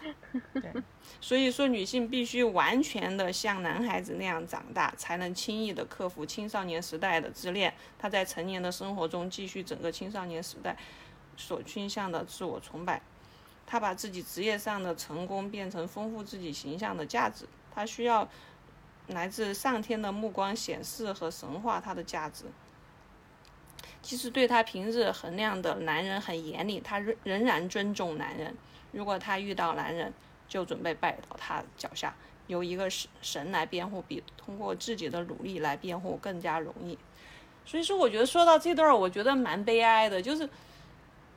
[0.53, 0.71] 对。
[1.21, 7.73] 所以说，女性必须完全的像男孩子那样长大，才能轻易的克服青少年时代的自恋。
[7.97, 10.77] 她在成年的生活中继续整个青少年时代
[11.36, 13.01] 所倾向的自我崇拜。
[13.67, 17.45] 她把自己职业上的成功变成丰富自己形象的价值。
[17.75, 18.27] 她需要
[19.08, 22.45] 来自上天的目光显示和神化她的价值。
[24.01, 28.55] 即使对她平日衡量的男人很严厉，她仍仍然尊重男人。
[28.93, 30.13] 如果她遇到男人，
[30.49, 32.13] 就准备拜到他脚下，
[32.47, 36.97] 由一个神神来辩护，比通过自己的努力来辩护更加容易。
[37.65, 40.49] 所以说，我觉得说到这段，我觉得蛮悲哀的，就是，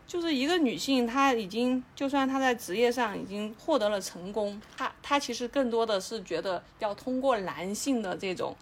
[0.06, 8.56] 就是一个女性，她已经就算她在职业上已经获得了成功，她她其实更多的是觉得要通过男性的这种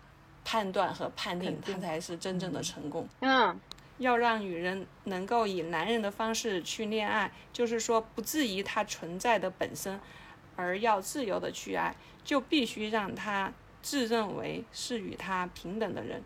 [0.44, 3.08] 判断和判定，她才是真正的成功。
[3.20, 3.60] 嗯，
[3.98, 10.00] 要让女人能够以男人的方式去恋爱，就是说不质疑她存在的本身。
[10.60, 16.22] 而要自由的去爱，就必须让他自认为是与他平等的人，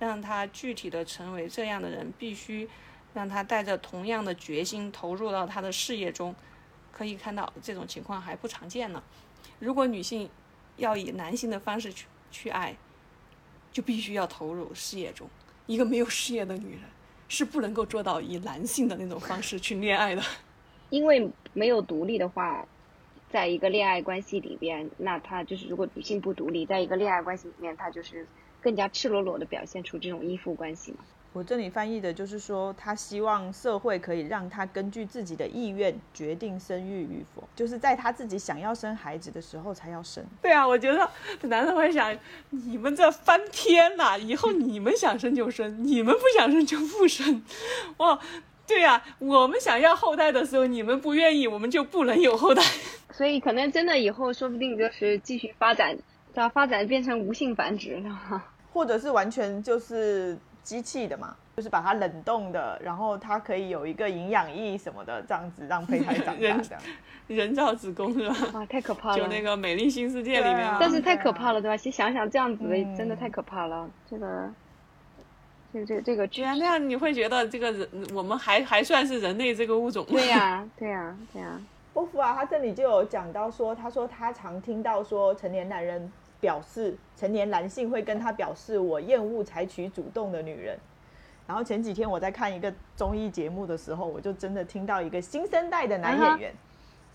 [0.00, 2.68] 让他具体的成为这样的人，必须
[3.14, 6.34] 让他带着同样的决心投入到他的事业中。
[6.90, 9.02] 可以看到这种情况还不常见呢。
[9.58, 10.28] 如果女性
[10.78, 12.74] 要以男性的方式去去爱，
[13.70, 15.28] 就必须要投入事业中。
[15.66, 16.80] 一个没有事业的女人
[17.28, 20.22] 是不能够做到以男性的那种方式去恋爱的，
[20.88, 22.66] 因为没有独立的话。
[23.30, 28.26] 在一个恋爱关系里边，那他就是如果女性不独立，在一个恋爱关系里面，他就是
[28.60, 30.98] 更加赤裸裸的表现出这种依附关系嘛。
[31.32, 40.24] 我这里翻译的就是说，他希望社会可以让他根据自己的意愿决定生育与否，就是在他自己想要生孩子的时候才要生。
[40.40, 41.06] 对啊，我觉得
[41.42, 42.16] 男的会想，
[42.48, 47.42] 你们这翻天呐，以后你们想生就生，你们不想生就不生，
[47.98, 48.18] 哇。
[48.68, 52.62] 对呀、我们想要后代的时候，你们不愿意，我们就不能有后代。
[53.12, 55.96] 所以可能真的以后说不定就是继续发展，
[56.34, 58.42] 到发展变成无性繁殖了。
[58.72, 66.82] 或者是完全就是机器的嘛，就是把它冷冻的，然后它可以有一个营养液什么的，这样子让胚胎长大人这样。
[67.28, 68.36] 人造子宫是吧？
[68.52, 69.18] 哇，太可怕了！
[69.18, 71.76] 就那个《美丽新世界》里面啊但是太可怕了，对吧？
[71.76, 73.88] 其实想想这样子的，嗯真的太可怕了。
[74.08, 74.48] 这个，
[75.84, 80.10] 这个，这个，这个，对啊，那样你会觉得这个人，我们还还算是人类这个物种吗？
[80.12, 81.60] 对呀、对呀、对呀、
[81.92, 86.10] 波伏啊，他这里就有讲到说，他说他常听到说成年男人
[86.40, 90.78] 表示，成年男性会跟他表示我厌恶采取主动的女人。
[91.46, 96.52] 然后前几天我在看一个综艺节目的时候，我就真的听到一个新生代的男演员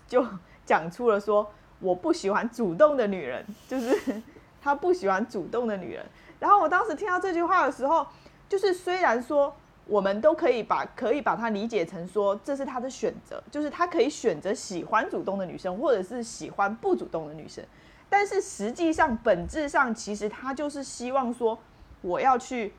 [0.08, 0.26] 就
[0.64, 4.22] 讲出了说我不喜欢主动的女人，就是
[4.62, 6.04] 他不喜欢主动的女人。
[6.40, 8.06] 然后我当时听到这句话的时候，
[8.52, 9.50] 就是虽然说
[9.86, 17.64] 我们都可以把可以把它理解成说这是他的选择，就是他可以选择喜欢主动的女生，或者是喜欢不主动的女生。
[18.10, 21.58] 但是实际上本质上，其实他就是希望说
[22.02, 22.74] 我要去、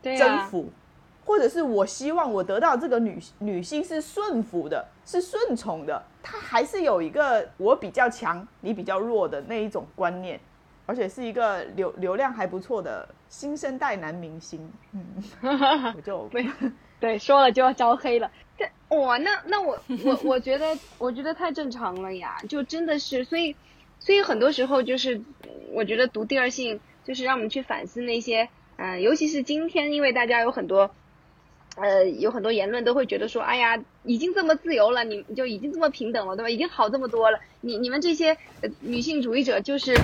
[0.00, 0.68] 征服，
[1.24, 10.38] 或者是我希望我得到这个女女性是顺服的，是顺从的，她还是有一个我比较强，你比较弱的那一种观念，
[10.88, 14.72] 而且是一个流流量还不错的新生代男明星。
[14.94, 15.04] 嗯，
[15.94, 16.30] 我就
[16.98, 18.30] 对，说了就要招黑了。
[18.56, 23.54] 这哇，那那我我 我觉得我觉得太正常了呀，就真的是，所以
[24.00, 25.20] 所以很多时候就是，
[25.72, 28.48] 我觉得读第二性就是让我们去反思那些，
[28.78, 30.90] 嗯、尤其是今天，因为大家有很多。
[31.76, 36.50] 呃，有很多言论都会觉得说，哎呀，已经这么自由了，你你就已经这么平等了，对吧？
[36.50, 39.94] 已经好这么多了，你你们这些呃女性主义者就是，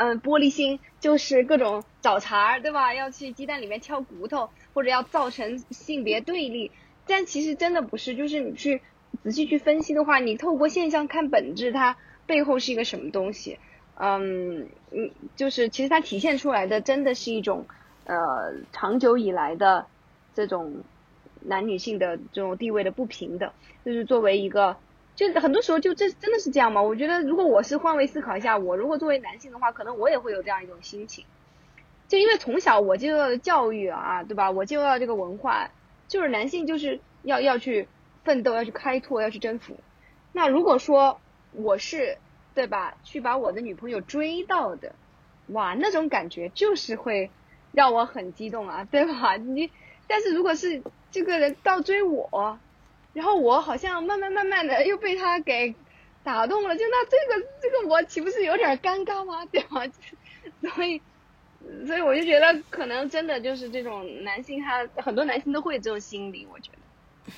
[0.00, 2.94] 嗯、玻璃心，就是各种找茬儿，对吧？
[2.94, 6.70] 要去鸡蛋里面挑骨头，或者要造成性别对立，
[7.04, 8.80] 但其实真的不是，就是你去
[9.24, 13.58] 仔细去分析的话，你透过现象看本质，它背后是一个什么东西？
[13.96, 17.66] 嗯嗯，就是其实它体现出来的真的是一种
[18.04, 19.86] 呃长久以来的
[20.32, 20.76] 这种
[21.40, 23.50] 男女性的这种地位的不平等，
[23.84, 24.76] 就是作为一个。
[25.18, 26.80] 就很多时候就这真的是这样吗？
[26.80, 31.24] 我觉得如果我是换位思考一下，我如果作为男性的话，可能我也会有这样一种心情。
[32.06, 34.52] 就因为从小我接受到的教育啊，对吧？
[34.52, 35.70] 我接受到这个文化，
[36.06, 37.88] 就是男性就是要要去
[38.22, 39.76] 奋斗，要去开拓，要去征服。
[40.32, 42.18] 那如果说我是
[42.54, 44.94] 对吧，去把我的女朋友追到的，
[45.48, 47.28] 哇，那种感觉就是会
[47.72, 49.36] 让我很激动啊，对吧？
[49.36, 49.72] 你
[50.06, 52.60] 但是如果是这个人倒追我，
[53.18, 55.74] 然后我好像慢慢慢慢的又被他给
[56.22, 59.44] 打动了，就那这个这个我岂不是有点尴尬吗？
[59.50, 59.82] 对吧？
[60.74, 61.00] 所以。
[61.86, 66.46] 所以我就觉得，可能真的就是这种男性他，很多男性都会有这种心理。
[66.50, 66.70] 我觉
[67.26, 67.32] 得，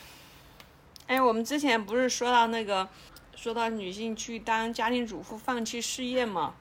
[1.06, 2.86] 哎，我们之前不是说到那个，
[3.34, 6.54] 说到女性去当家庭主妇放弃事业嘛？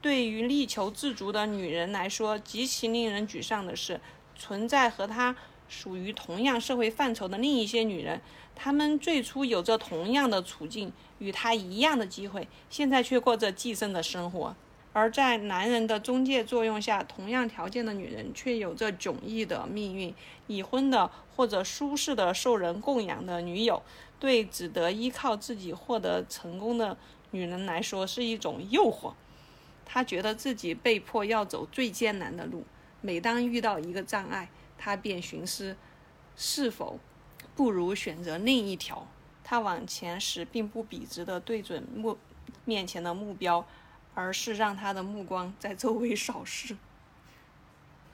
[0.00, 4.00] 对于力求自足的女人来说，极其令人沮丧的是，
[4.34, 5.36] 存在和她
[5.68, 8.20] 属于同样社会范畴的另一些女人，
[8.54, 14.54] 他们最初有着同样的处境，与他一样的机会，现在却过着寄生的生活。
[14.92, 20.14] 而在男人的中介作用下，同样条件的女人却有着迥异的命运。
[20.48, 23.82] 已婚的或者舒适的受人供养的女友，
[24.20, 26.98] 对只得依靠自己获得成功的
[27.30, 29.14] 女人来说是一种诱惑。
[29.86, 32.64] 她觉得自己被迫要走最艰难的路，
[33.00, 35.74] 每当遇到一个障碍，她便寻思
[36.36, 36.98] 是否
[37.54, 39.06] 不如选择另一条。
[39.44, 42.16] 他往前时并不笔直的对准目
[42.64, 43.64] 面前的目标。
[44.14, 46.76] 而是让他的目光在周围扫视。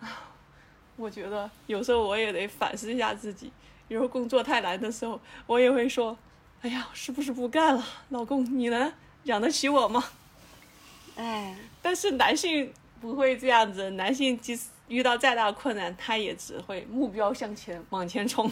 [0.01, 0.31] 啊，
[0.94, 3.51] 我觉得有时候我也得反思一下自己。
[3.88, 6.16] 有时候工作太难的时候，我也会说
[6.62, 7.85] ：“哎呀，是不是不干了？
[8.11, 8.92] 老公，你能
[9.24, 10.05] 养得起我吗？
[11.18, 18.48] ”哎，但是男性不会这样子，男性即使遇到再大困难，他也只会目标向前，往前冲。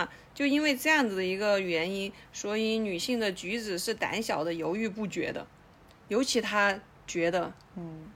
[0.00, 5.46] 啊，就因为这样子的一个原因，所以女性的举止是胆小的、犹豫不决的。
[6.08, 8.08] 尤其她觉得，嗯，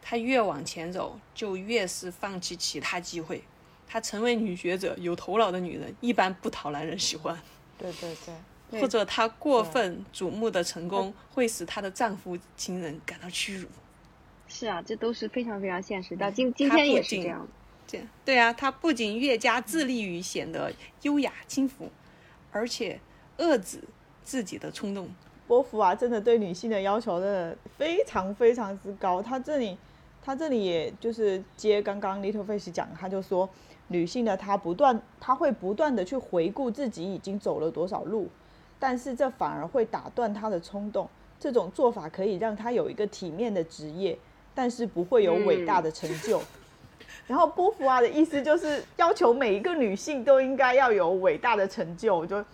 [0.00, 3.42] 她越往前走，就越是放弃其他机会。
[3.86, 7.38] 她成为女学者、有头脑的女人，一般不讨男人喜欢。
[7.76, 8.16] 对对
[8.70, 13.68] 对， 或者她过分瞩目的成功，会使她的丈夫、情人感到屈辱。
[14.48, 16.30] 是啊，这都是非常非常现实的。
[16.32, 17.46] 今今天也是这样。
[17.86, 20.72] 这样对啊，他不仅越加致力于显得
[21.02, 21.88] 优雅轻浮，
[22.50, 22.98] 而且
[23.38, 23.78] 遏制
[24.22, 25.08] 自己的冲动。
[25.46, 29.20] 波伏娃真的对女性的要求真的非常非常之高。
[29.22, 29.76] 他这里
[30.22, 33.48] 他这里也就是接刚刚 Little Fish 讲，他就说
[33.88, 38.28] 女性的她不断，她会不断的去回顾自己已经走了多少路，
[38.78, 41.06] 但是这反而会打断她的冲动。
[41.38, 44.18] 这种做法可以让她有一个体面的职业，
[44.54, 46.40] 但是不会有伟大的成就。
[47.26, 52.44] 然后波伏娃的意思就是要求每一个女性都应该要有伟大的成就，就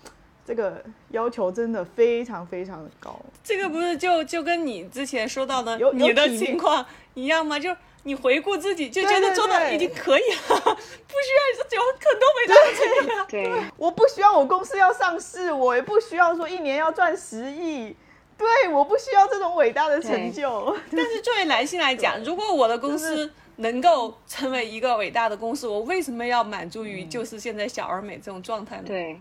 [0.45, 3.19] 这个要求真的非常非常的高。
[3.43, 7.59] 这个不是就就跟你之前说到的你的情况一样吗？
[7.59, 13.27] 就你回顾自己，就觉得做的已经可以了，不需要有很多伟大的成就啊。
[13.29, 17.95] 对，我不需要我公司要上市，我也不需要说一年要赚十亿，
[18.39, 20.75] 对，我不需要这种伟大的成就。
[20.91, 23.31] 但是作为男性来讲， 如果我的公司
[23.61, 28.85] 能够成为一个伟大的公司，我为什么要满足于就是现在小而美这种状态呢？
[28.87, 29.21] 对。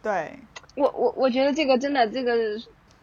[0.00, 0.38] 对，
[0.76, 2.32] 我我我觉得这个真的这个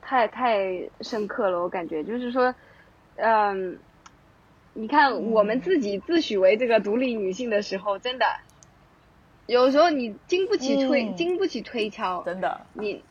[0.02, 2.56] 太太深刻了，我感觉就是说，
[3.18, 3.78] 嗯，
[4.74, 8.26] 你看我们自己自诩为这个独立女性的时候，真的
[9.46, 11.16] 有时候你经不起推，嗯。
[11.18, 13.04] 经不起推敲，真的，你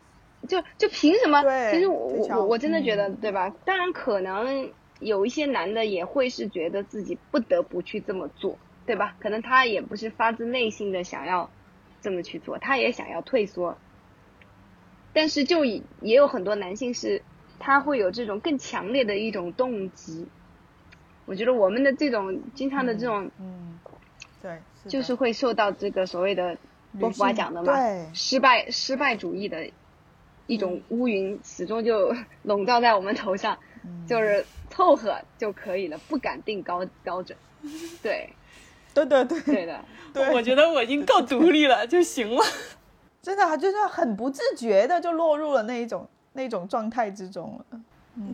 [0.48, 1.42] 就就凭什么？
[1.70, 3.16] 其实我我我真的觉得，嗯。
[3.16, 3.52] 对吧？
[3.66, 4.70] 当然可能
[5.00, 9.16] 有一些男的也会是觉得自己不得不去这么做，对吧？
[9.18, 11.50] 可能他也不是发自内心的想要
[12.00, 13.76] 这么去做，他也想要退缩。
[15.12, 17.22] 但是就也也有很多男性是，
[17.58, 20.26] 他会有这种更强烈的一种动机。
[21.26, 23.78] 我觉得我们的这种经常的这种，嗯，
[24.42, 24.52] 对，
[24.84, 26.56] 的就是会受到这个所谓的
[26.98, 27.72] 波伏娃性讲的嘛，
[28.12, 29.70] 失败失败主义的
[30.46, 33.73] 一种乌云，始终就笼罩在我们头上，嗯
[34.06, 37.36] 就是凑合就可以了，不敢定高标准。
[38.02, 38.28] 对，
[38.92, 42.44] 对对对对的，对，我觉得我已经够独立了就行了。
[43.22, 47.80] 真的啊就是很不自觉的就落入了那一种那种状态之中了。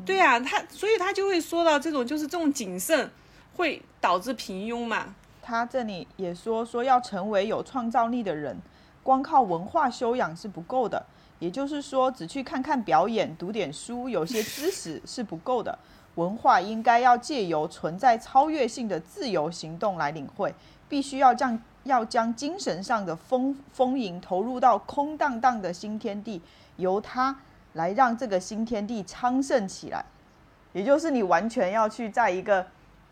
[0.04, 3.08] 对啊，他所以他就会说到这种就是这种谨慎
[3.56, 5.14] 会导致平庸嘛。
[5.42, 8.56] 他这里也说说要成为有创造力的人，
[9.02, 11.04] 光靠文化修养是不够的。
[11.38, 15.78] 也就是说，只去看看表演、读点书、有些知识是不够的。
[16.16, 20.54] 文化应该要借由存在超越性的自由行动来领会，
[20.86, 26.42] 必须要将要将精神上的丰丰盈投入到空荡荡的新天地，
[26.76, 27.34] 由它
[27.72, 30.04] 来让这个新天地昌盛起来。
[30.74, 32.66] 也就是你完全要去在一个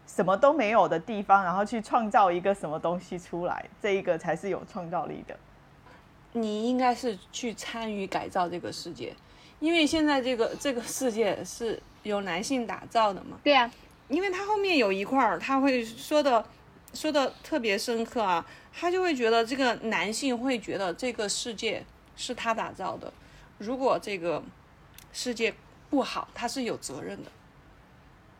[0.06, 5.34] 什么都没有的地方，然后去创造一个什么东西出来，这一个才是有创造力的。
[6.32, 9.14] 你应该是去参与改造这个世界，
[9.60, 13.38] 因为现在这个 这个世界是由男性打造的嘛。
[13.42, 13.70] 对呀、
[14.08, 16.44] 因为他后面有一块儿，他会说的
[16.94, 21.84] 说的特别深刻啊，他就会觉得这个男性会觉得这个世界
[22.16, 23.12] 是他打造的，
[23.58, 24.42] 如果这个
[25.12, 25.54] 世界
[25.90, 27.30] 不好，他是有责任的。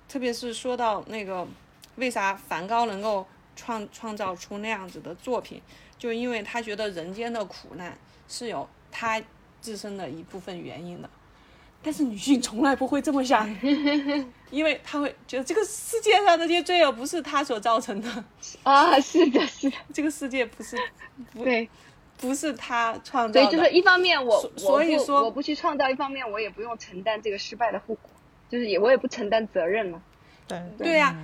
[0.09, 1.47] 特别是说到那个
[1.97, 5.61] 为啥梵高能够创创造出那样子的作品，
[5.99, 7.96] 就因为他觉得人间的苦难
[8.28, 9.20] 是有他
[9.61, 11.11] 自身的一部分原因的。
[11.80, 13.49] 但是女性从来不会这么想，
[14.51, 18.24] 因为她会觉得这个世界上这些罪恶不是她所造成的，
[18.64, 20.76] 啊，是的，是的，这个世界不是
[21.32, 21.68] 不对，
[22.16, 23.46] 不是她创造的。
[23.46, 28.11] 所以就是一方面我所我不所以说我不去创造，一方面我也不用承担这个失败的后果，
[28.51, 30.03] 就是也我也不承担责任嘛。
[30.49, 31.16] 对对呀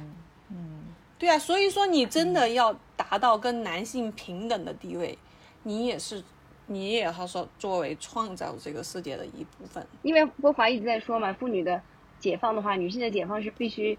[0.50, 0.84] 嗯，
[1.18, 2.72] 对啊，所以说你真的要
[3.10, 5.18] 达到跟男性平等的地位，
[5.62, 6.22] 你也是
[6.66, 9.86] 你也要说作为创造这个世界的一部分。
[10.02, 11.82] 因为波华一直在说嘛，妇女的
[12.18, 13.98] 解放的话，女性的解放是必须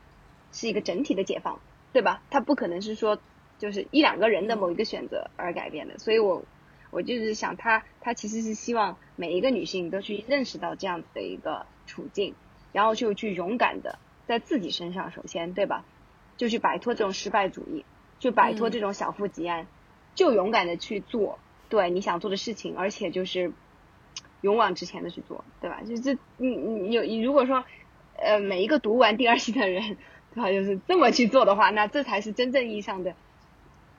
[0.51, 1.59] 是一个整体的解放，
[1.93, 2.21] 对吧？
[2.29, 3.19] 它不可能是说
[3.59, 5.97] 就是一两个人的某一个选择而改变的。
[5.99, 6.43] 所以我
[6.91, 12.33] 我就是想他，他其实是希望每一个女性都去认识到这样子的一个处境，
[12.73, 15.85] 然后就去勇敢的在自己身上，首先对吧？
[16.37, 17.85] 就去摆脱这种失败主义，
[18.19, 19.67] 去摆脱这种小富即安，
[20.15, 21.39] 就勇敢的去做
[21.69, 23.51] 对你想做的事情，而且就是
[24.41, 25.81] 勇往直前的去做，对吧？
[25.87, 27.63] 就这你你有你如果说
[28.17, 29.97] 呃每一个读完第二期的人，
[30.33, 30.51] 对吧？
[30.51, 33.13] 就是这么去做的话，那这才是真正意义上的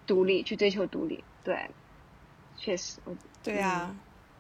[0.07, 1.23] 独立，去追求独立。
[1.45, 1.69] 对，
[2.57, 3.95] 确实，我对呀、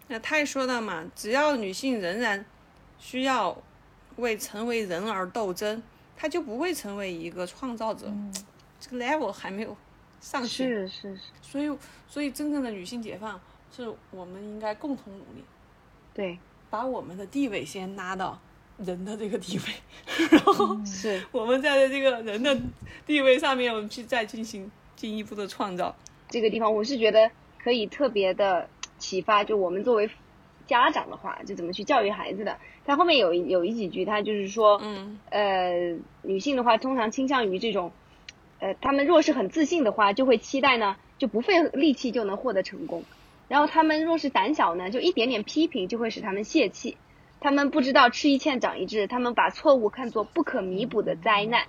[0.08, 2.44] 那他也说到嘛，只要女性仍然
[2.98, 3.56] 需要
[4.16, 5.82] 为成为人而斗争，
[6.16, 8.12] 她就不会成为一个创造者。
[8.88, 9.76] 这个 level 还没有
[10.20, 13.40] 上去，是是是，所以所以真正的女性解放
[13.74, 15.44] 是我们应该共同努力，
[16.14, 16.38] 对，
[16.70, 18.38] 把我们的地位先拉到
[18.78, 19.64] 人的这个地位，
[20.30, 21.22] 然后是。
[21.32, 22.56] 我们在这个人的
[23.04, 25.94] 地位上面，我们去再进行进一步的创造。
[26.28, 28.68] 这个地方，我是觉得可以特别的
[28.98, 30.08] 启发，就我们作为
[30.66, 32.58] 家长的话，就怎么去教育孩子的。
[32.84, 35.18] 他后面有有一几句，他就是说，嗯。
[35.30, 37.92] 呃，女性的话通常倾向于这种
[38.60, 43.04] 呃，他们若是很自信的话，就会期待呢，就不费力气就能获得成功。
[43.48, 46.96] 然后他们若是胆小呢，就一点点批评就会使他们泄气。
[47.38, 51.64] 他们不知道吃一堑长一智，他们把错误看作不可弥补的灾难。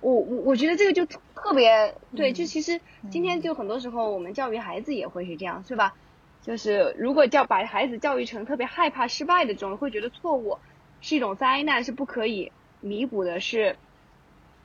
[0.00, 5.94] 我我我觉得这个就特别对，就其实今天就很多时候我们教育孩子也会是这样，是吧？
[6.42, 10.58] 就是如果教把孩子教育成特别害怕失败的这种，会觉得错误
[11.00, 13.76] 是一种灾难，是不可以弥补的，是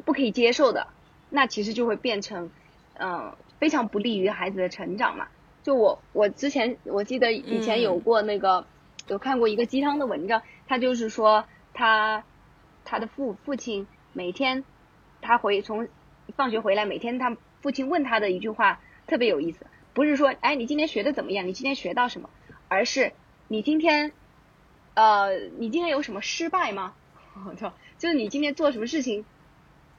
[0.04, 0.88] 不可以接受的，
[1.32, 2.52] 那其实就会变成
[3.00, 5.28] 嗯非常不利于孩子的成长嘛。
[5.64, 8.66] 就我我之前我记得以前有过那个
[9.08, 12.24] 有看过一个鸡汤的文章，他就是说他
[12.86, 14.64] 他的父父亲每天
[15.22, 15.88] 他回从
[16.36, 22.30] 放学回来，每天他父亲问他的一句话特别有意思，不是说哎你今天学的怎么样，你今天学到什么，
[22.68, 23.14] 而是
[23.48, 24.12] 你今天
[24.96, 26.94] 呃你今天有什么失败吗？
[27.56, 29.26] 就就是你今天做什么事情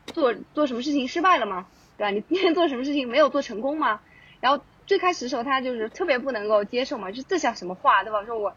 [0.06, 1.66] 做做什么事情失败了吗？
[1.98, 2.10] 对吧？
[2.10, 4.00] 你今天做什么事情没有做成功吗？
[4.40, 4.64] 然后。
[4.84, 8.24] 最开始的时候，他就是特别不能够接受嘛，就这像什么话，对吧？
[8.24, 8.52] 说我，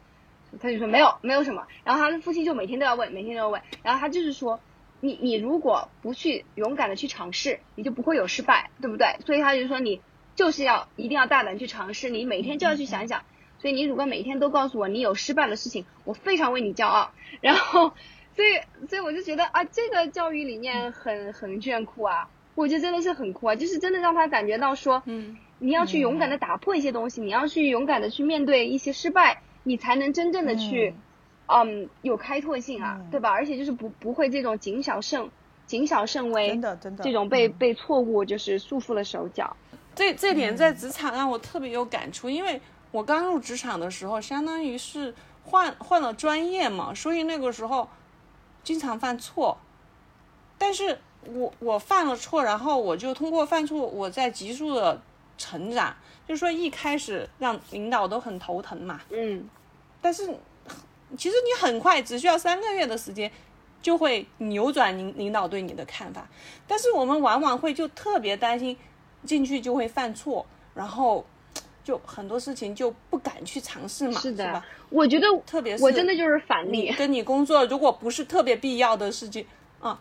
[0.59, 1.67] 他就说没有，没有什么。
[1.83, 3.61] 然后他的父亲就每天都要问，每天都要问。
[3.83, 4.59] 然后他就是说，
[5.01, 9.17] 你你如果不去勇敢的去尝试，你就不会有失败，对不对？
[9.23, 10.01] 所以他就说你
[10.35, 13.21] 就是要一定要大胆去尝试，你每天就要去想想。
[13.59, 17.11] 所以你如果每天都告诉我你有失败的事情，我非常为你骄傲。
[17.39, 17.93] 然后，
[18.35, 25.37] 所以所以我就觉得啊，这个教育理念很很炫酷啊，我觉得真的是很酷啊，就是真的让他感觉到说，嗯。
[25.57, 30.93] 你要去勇敢的打破一些东西，你要去勇敢的去面对一些失败，你才能真正的去，
[31.47, 33.31] 嗯，有开拓性啊，对吧？
[33.31, 35.29] 而且就是不不会这种谨小慎
[35.65, 37.05] 谨小慎微，真的真的。
[37.05, 39.55] 这种被被错误就是束缚了手脚。
[39.95, 42.59] 这这点在职场让我特别有感触，因为
[42.91, 45.15] 我刚入职场的时候，相当于是
[45.45, 47.89] 换换了专业嘛，所以那个时候
[48.65, 49.57] 经常犯错，
[50.57, 55.01] 但是我我犯了错，然后我就通过犯错，我在急速的。
[55.37, 55.93] 成长
[56.25, 59.01] 就是说，一开始让领导都很头疼嘛。
[59.09, 59.49] 嗯。
[60.01, 60.25] 但是，
[61.17, 63.29] 其实你很快，只需要三个月的时间，
[63.81, 66.25] 就会扭转领领导对你的看法。
[66.65, 68.77] 但是我们往往会就特别担心
[69.25, 71.25] 进去就会犯错，然后
[71.85, 74.19] 就很多事情就不敢去尝试嘛。
[74.19, 74.51] 是的。
[74.51, 74.65] 吧？
[74.89, 76.91] 我觉得，特别是我真的就是反例。
[76.97, 79.45] 跟你工作，如果不是特别必要的事情
[79.79, 79.97] 啊。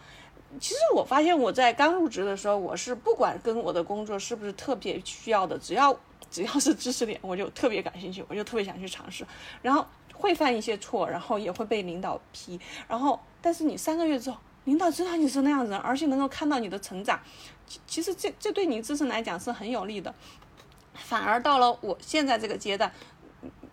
[0.61, 5.97] 其实我发现我在刚入职的时候，我是不管跟我的工作是不是特别需要的，只要
[6.31, 9.27] 只要是知识点，我就特别感兴趣，我就特别想去尝试。
[9.63, 12.61] 然后会犯一些错，然后也会被领导批。
[12.87, 17.21] 然后，但是你三个月之后，领导知道你是那样子，而且能够看到你的成长，
[17.85, 20.15] 其实这这对你自身来讲是很有利的。
[20.95, 22.93] 反而到了我现在这个阶段，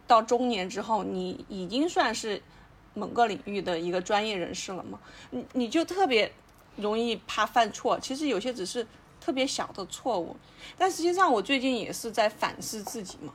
[0.06, 2.42] 到中年之后，你已经算是
[2.94, 5.00] 某个领域的一个专业人士了嘛，
[5.30, 6.32] 你你就特别。
[6.78, 8.88] 容易怕犯错，其实有些只是
[9.20, 10.38] 特别小的错误，
[10.78, 13.34] 但实际上我最近也是在反思自己嘛，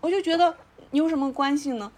[0.00, 0.56] 我就觉得
[0.90, 1.92] 你有什么关系呢？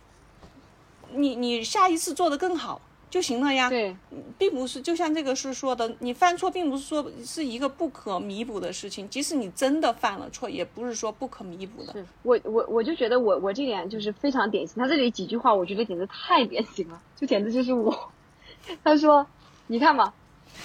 [1.12, 2.80] 你你下一次做的更好
[3.14, 3.68] 就行了呀。
[3.68, 3.96] 对，
[4.36, 11.92] 并不是就像这个是说的，你犯错并不是说是一个不可弥补的事情，即使你真的犯了错，也不是说不可弥补的。
[11.92, 18.10] 是我我我就觉得我我这点就是非常典型，他这里几句话我觉得简直太典型了，就简直就是我。
[18.82, 19.24] 他说，
[19.68, 20.12] 你看嘛。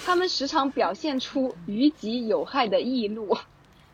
[0.04, 3.36] 他们时常表现出于己有害的易怒，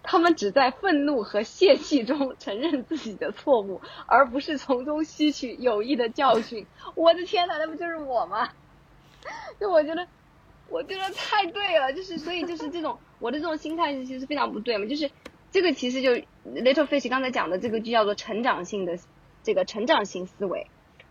[0.06, 6.66] 他们只在愤怒和泄气中 承认自己的错误，而不是从中吸取有益的教训。
[6.94, 8.48] 我的天哪，那不就是我吗？
[9.60, 10.06] 就我觉得，
[10.70, 14.86] 我觉得太对了，就是所以就是这种我的这种心态其实非常不对嘛。
[14.86, 15.10] 就是
[15.50, 16.10] 这个其实就
[16.44, 18.98] Little Fish 刚才讲的这个就叫做成长性的
[19.42, 20.68] 这个成长型思维，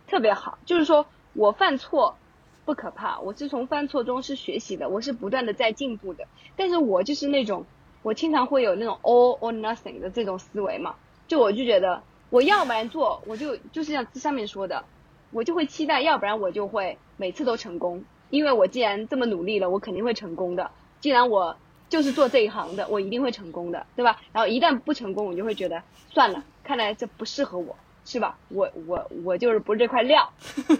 [0.08, 0.58] 特别好。
[0.64, 2.16] 就是说我犯错。
[2.64, 6.26] 不可怕，我是从犯错中是学习的，我是不断的在进步的。
[6.56, 7.64] 但是我就是那种，
[8.06, 10.94] 我经常会有那种 all or nothing 的这种思维嘛，
[11.26, 12.00] 就我就觉得
[12.30, 14.84] 我要不然做，我就就是像上面说的，
[15.32, 20.70] 我就会期待，要不然我就会每次都成功，因为我既然这么努力了，我肯定会成功的。
[21.00, 21.56] 既然我
[21.88, 24.20] 就是做这一行的，我一定会成功的，对吧？
[24.32, 28.38] 然后一旦不成功，我就会觉得算了，看来这不适合我，是吧？
[28.50, 30.32] 我我我就是不是这块料，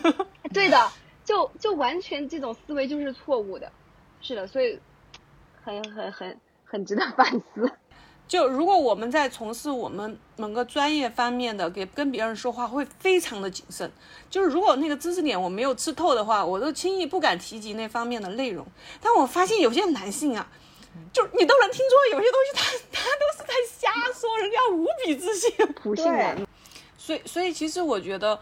[0.54, 0.78] 对的。
[1.24, 3.72] 就就完全这种思维就是错误的，
[4.20, 4.78] 是的，所以
[5.64, 7.70] 很很很很值得反思。
[8.28, 13.90] 就如果我们在从事我们某个专业方面的，给跟别人说话会非常的谨慎。
[14.28, 18.66] 就是如果那个知识点我没有吃透的话，我都轻易不敢提及那方面的内容。
[19.00, 20.46] 但我发现有些男性啊，
[21.12, 22.52] 就你都能听出有些东西，
[22.92, 25.50] 他他都是在瞎说，人家无比自信，
[25.80, 26.36] 普信男。
[26.98, 28.38] 所以所以其实我觉得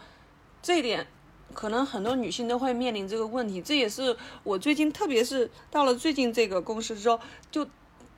[0.61, 1.07] 这一点。
[1.53, 4.13] 可能很多女性都会面临这个问题，这也是
[4.43, 7.17] 我最近，特别是到了最近这个公司之后，
[7.49, 7.65] 就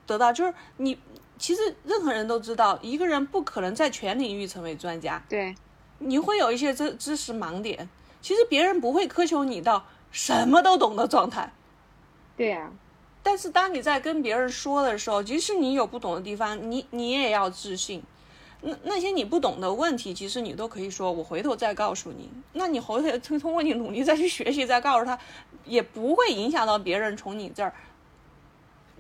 [0.08, 0.98] 得到，就是你
[1.38, 5.54] 其实任何人都知道，一个人不可能在全领域成为专家，对，
[6.00, 7.88] 你会有一些知知识盲点。
[8.20, 11.54] 其实别人不会苛求你到什么都懂的状态，
[12.36, 12.72] 对呀、
[13.22, 18.02] 但是当你在跟别人说的时候，即使你有不懂的地方，你你也要自信。
[18.62, 22.28] 那那些你不懂的问题，其实你都可以说，我回头再告诉你。
[22.54, 25.18] 那你回头通通过你努力再去学习，再告诉他，
[25.64, 27.72] 也不会影响到别人从你这儿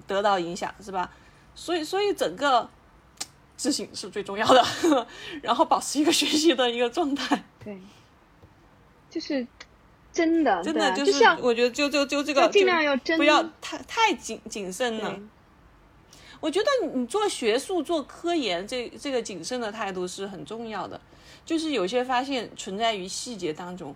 [0.08, 1.12] 得到影响，是吧？
[1.54, 2.68] 所以，所以整个
[3.56, 4.66] 自信是最重要的，
[5.44, 7.44] 然后保持一个学习的一个状态。
[7.64, 7.78] 对，
[9.10, 9.46] 就是
[10.14, 15.20] 真的，真的啊就是我觉得就就就这个尽量要真不要太太谨谨慎了。
[16.40, 21.02] 我觉得你你做学术、做科研，这这个谨慎的态度是很重要的。
[21.44, 23.96] 就是有些发现存在于细节当中，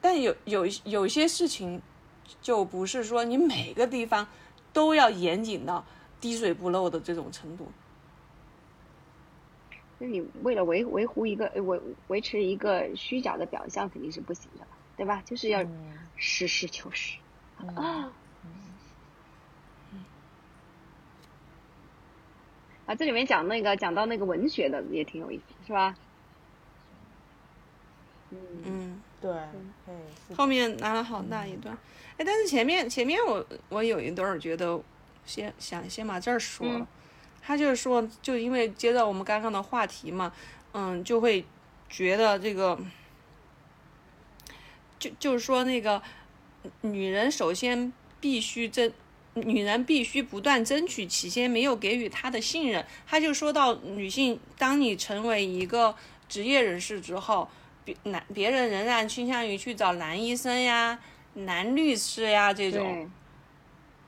[0.00, 1.80] 但有有有些事情
[2.42, 4.26] 就不是说你每个地方
[4.74, 5.82] 都要严谨到
[6.20, 7.72] 滴水不漏的这种程度。
[9.98, 14.66] 那你为了维维护一个呃维维持一个虚假的表象肯定是不行的，
[14.96, 15.22] 对吧？
[15.24, 15.64] 就是要
[16.16, 17.18] 实事求是。
[17.76, 18.12] 啊。
[22.86, 25.96] 啊，这里面讲那个讲到那个文学的也挺有意思，是吧？
[28.30, 29.32] 嗯，对，
[30.28, 31.74] 对，后面拿了好大一段，
[32.18, 34.78] 哎，但是前面前面我我有一段儿觉得
[35.24, 36.86] 先想先把这儿说了，嗯
[37.46, 40.32] 他就是说，就因为接到我们刚刚的话题嘛，
[40.72, 41.44] 嗯，就会
[41.90, 42.78] 觉得这个，
[44.98, 46.02] 就就是说那个
[46.80, 48.90] 女人首先必须争，
[49.34, 52.82] 女人必须不断争取起先没有给予她的信任。
[53.06, 55.94] 他就说到女性，当你成为一个
[56.26, 57.46] 职业人士之后，
[57.84, 60.98] 别男别人仍然倾向于去找男医生呀、
[61.34, 63.10] 男律师呀这种。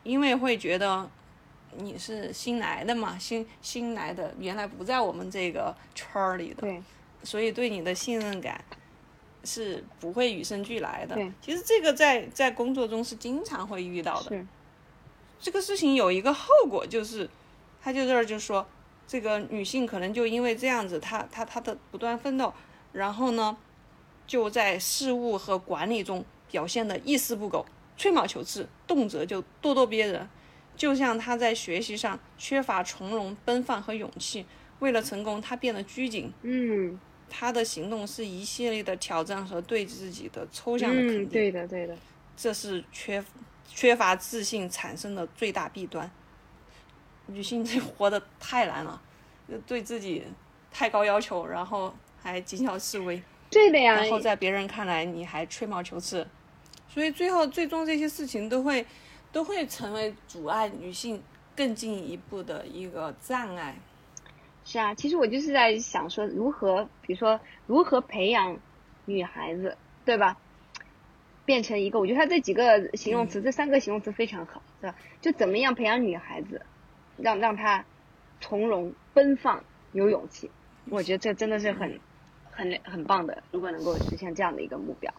[0.03, 1.11] 因为会觉得
[1.77, 6.65] 你是新来的嘛，新新来的，原来不在我们这个圈儿里的，
[7.25, 8.65] 所以对你的信任感
[9.43, 11.19] 是不会与生俱来的。
[11.43, 14.47] 其实这个在在工作中是经常会遇到的。
[15.41, 17.29] 这个事情有一个后果，就是
[17.83, 18.65] 他就这儿就说，
[19.09, 22.55] 这个女性可能就因为这样子，她她她的不断奋斗，
[22.93, 23.57] 然后呢，
[24.27, 27.65] 就在事务和管理中表现得一丝不苟，
[27.97, 30.29] 吹毛求疵，动辄就咄咄逼人。
[30.77, 34.45] 就像他在学习上缺乏从容、奔放和勇气，
[34.81, 36.33] 为了成功，他变得拘谨。
[36.43, 36.99] 嗯
[37.29, 41.23] 他的行动是一系列的挑战和对自己的抽象的肯定。
[41.23, 41.97] 嗯，对的对的，
[42.37, 43.25] 这是缺
[43.67, 46.09] 缺乏自信产生的最大弊端。
[47.27, 49.03] 女性这活得太难了，
[49.67, 50.23] 对自己
[50.71, 53.21] 太高要求，然后还谨小慎微，
[53.57, 54.11] 对的呀然。
[54.11, 56.27] 后在别人看来你还吹毛求疵，
[56.87, 58.85] 所以最后最终这些事情都会
[59.33, 61.23] 都会成为阻碍女性
[61.57, 63.75] 更进一步的一个障碍。
[64.67, 68.59] 是啊，其实我就是在想说，如何，比如说如何培养
[69.07, 70.37] 女孩子，对吧？
[71.47, 74.97] 变成一个，我觉得他这几个形容词，这三个形容词非常好，对吧？
[75.23, 76.61] 就怎么样培养女孩子，
[77.17, 77.85] 让让她
[78.41, 80.51] 从容、奔放、有勇气。
[80.91, 82.01] 我觉得这真的是很、
[82.57, 85.15] 很、很棒的，如果能够实现这样的一个目标。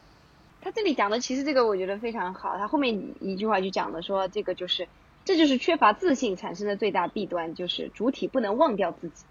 [0.60, 4.90] 他这里讲的其实这个我觉得非常好，他后面一句话就讲了说，这个就是
[5.24, 9.24] 这就是缺乏自信产生的最大弊端，就是主体不能忘掉自己。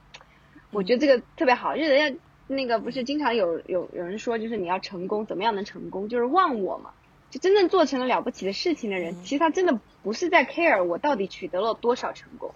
[0.71, 6.09] 我觉得这个特别好，因为人家那个不是经常有有有人说，就是你要成功，怎么样能成功？
[6.09, 6.93] 就是忘我嘛。
[7.29, 12.55] 就真正做成了了不起的事情的人，其实他真的不是在 care 我到底取得了多少成功，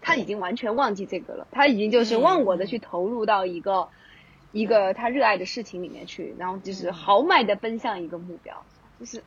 [0.00, 3.88] 他已经完全忘记这个了，他已经就是忘我的去投入到一个、
[4.52, 8.64] 一个他热爱的事情里面去，然后就是豪迈的奔向一个目标，
[9.00, 9.22] 就是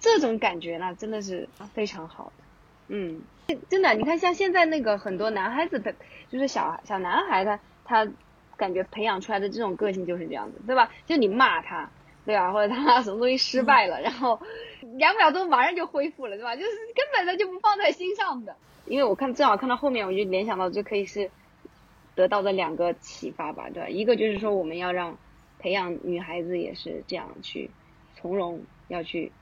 [0.00, 2.44] 这种感觉呢，真的是非常好的。
[2.88, 3.20] 嗯，
[3.68, 5.94] 真的，你看像现在那个很多男孩子的，
[6.30, 8.08] 就是小小男孩他他
[8.56, 10.90] 感觉培养出来的这种个性就是这样子，对吧？
[11.06, 11.88] 就你骂他，
[12.26, 12.50] 对吧？
[12.52, 14.40] 或者他什么东西失败了，然后
[14.96, 16.56] 两秒钟马上就恢复了，对吧？
[16.56, 18.56] 就是根本他就不放在心上的。
[18.86, 21.30] 因为我看正好看到后面，我就联想到这可以是
[22.20, 23.88] 得到的两个启发吧，对吧？
[23.88, 25.16] 一个就是说我们要让
[25.58, 27.70] 培养女孩子也是这样去
[28.14, 29.32] 从容，要去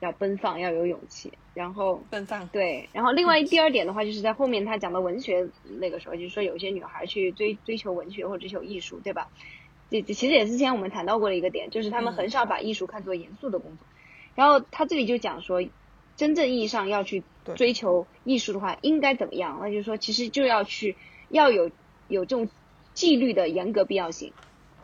[0.00, 5.48] 要奔放，要有勇气，然后奔放，对，然后另外第二点的话，就是在后面他讲到文学
[5.80, 9.28] 那个时候，就是说有些女孩去追追求文学或者追求艺术，对吧？
[9.90, 13.86] 这这其实也是之前我们谈到过的一个点，就是他们很少把艺术看作严肃的工作。
[14.34, 15.66] 然后他这里就讲说，
[16.16, 17.22] 真正意义上要去
[17.54, 19.58] 追求艺术的话，应该怎么样？
[19.62, 20.96] 那就是说，其实就要去
[21.30, 21.70] 要有
[22.08, 22.48] 有这种
[22.94, 24.32] 纪律的严格必要性，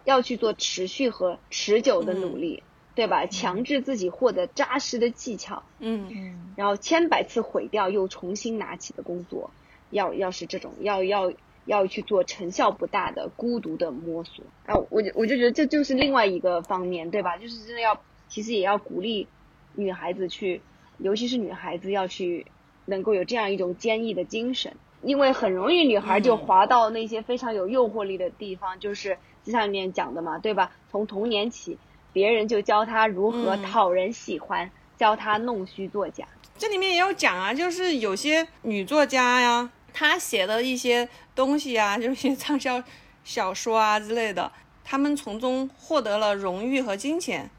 [0.04, 2.62] 要去做持续和持久的努力，
[2.94, 3.26] 对吧？
[3.26, 9.50] 强制自己获得扎实的技巧，嗯嗯然后千百次毁掉又重新拿起的工作，
[9.90, 11.32] 要要是这种要要
[11.64, 17.36] 要去做成效不大的孤独的摸索啊，我就我就觉得这就是另外一个方面，对吧？
[17.38, 19.28] 就是真的要其实也要鼓励
[19.74, 20.60] 女孩子去，
[20.98, 22.46] 尤其是女孩子要去
[22.84, 30.70] 能够有这样一种坚毅的精神，因为很容易女孩就滑到那些非常有诱惑力的地方，就是就像里面讲的嘛，对吧？
[30.90, 31.76] 从童年起，
[32.12, 36.26] 别人就教她如何讨人喜欢，教她弄虚作假。
[36.56, 42.82] 这里面也有讲啊，就是有些女作家呀，她写的一些东西啊，就是些畅销
[43.24, 44.52] 小说啊之类的，
[44.84, 47.50] 他们从中获得了荣誉和金钱，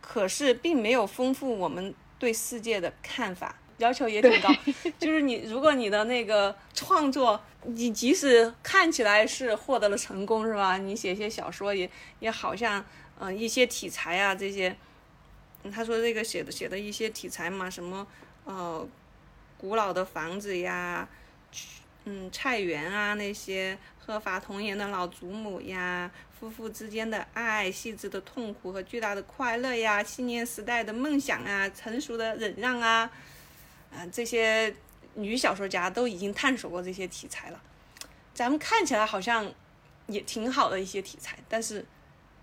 [0.00, 4.54] 可是并没有丰富我们对世界的看法，要求也挺高。
[4.98, 10.76] 就是你如果你的那个创作，你即使看起来是获得了成功，是吧？
[10.78, 12.84] 你写一些小说也也好像，
[13.18, 14.76] 嗯，一些题材啊这些，
[15.72, 18.06] 他说这个写的写的一些题材嘛，什么。
[18.44, 18.88] 呃，
[19.58, 21.06] 古老的房子呀，
[22.06, 26.10] 嗯，菜园啊，那些鹤发童颜的老祖母呀，
[26.40, 33.10] 夫妇之间的爱，细致的痛苦和巨大的快乐呀，青年时代的梦想啊，成熟的忍让啊，
[33.92, 34.74] 啊，这些
[35.14, 37.60] 女小说家都已经探索过这些题材了。
[38.34, 39.50] 咱们看起来好像
[40.06, 41.84] 也挺好的一些题材，但是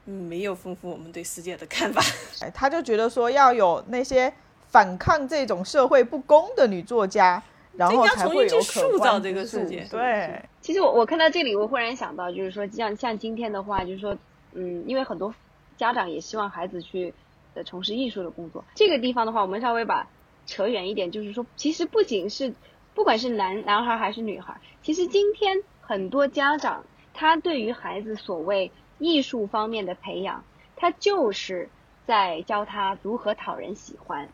[0.04, 2.02] 没有丰富我们对世界的看法。
[2.42, 4.34] 哎， 他就觉得说要有那些。
[4.68, 7.42] 反抗这种社会不公的女作家，
[7.78, 9.88] 然后才会有塑造这个世界。
[9.90, 14.18] 对，其实我我看到这里，我忽然想到，就是说像像今天的话，就是说，
[14.52, 15.34] 嗯，因为很多
[15.78, 17.14] 家长也希望孩子去
[17.54, 18.62] 呃从事艺术的工作。
[18.76, 20.06] 这个地方的话，我们稍微把
[20.46, 22.54] 扯远一点，就是说，其实不仅是
[22.94, 30.44] 不管是男男孩还是女孩，其实今天很多家长他对于孩子所谓艺术方面的培养，
[30.76, 31.70] 他就是
[32.06, 34.30] 在教他如何讨人喜欢。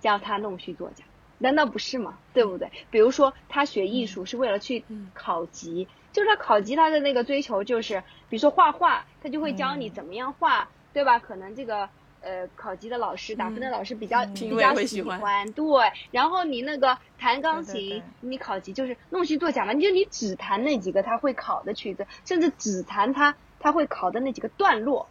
[0.00, 1.02] 教他弄虚作假，
[1.38, 2.18] 难道不是吗？
[2.34, 2.70] 对不对？
[2.90, 4.84] 比如说他学艺术是为了去
[5.14, 11.18] 考级，就是他考级他的那个追求就是，比如说画画，他就会教你怎么样画，对吧？
[11.18, 11.88] 可能这个
[12.24, 15.64] 呃考级的老师打分的老师比较比较喜欢，对。
[16.10, 25.08] 然后你那个弹钢琴，你考级就是弄虚作假嘛，你就你只弹那几个他会考的曲子，甚至只弹他他会考的那几个段落，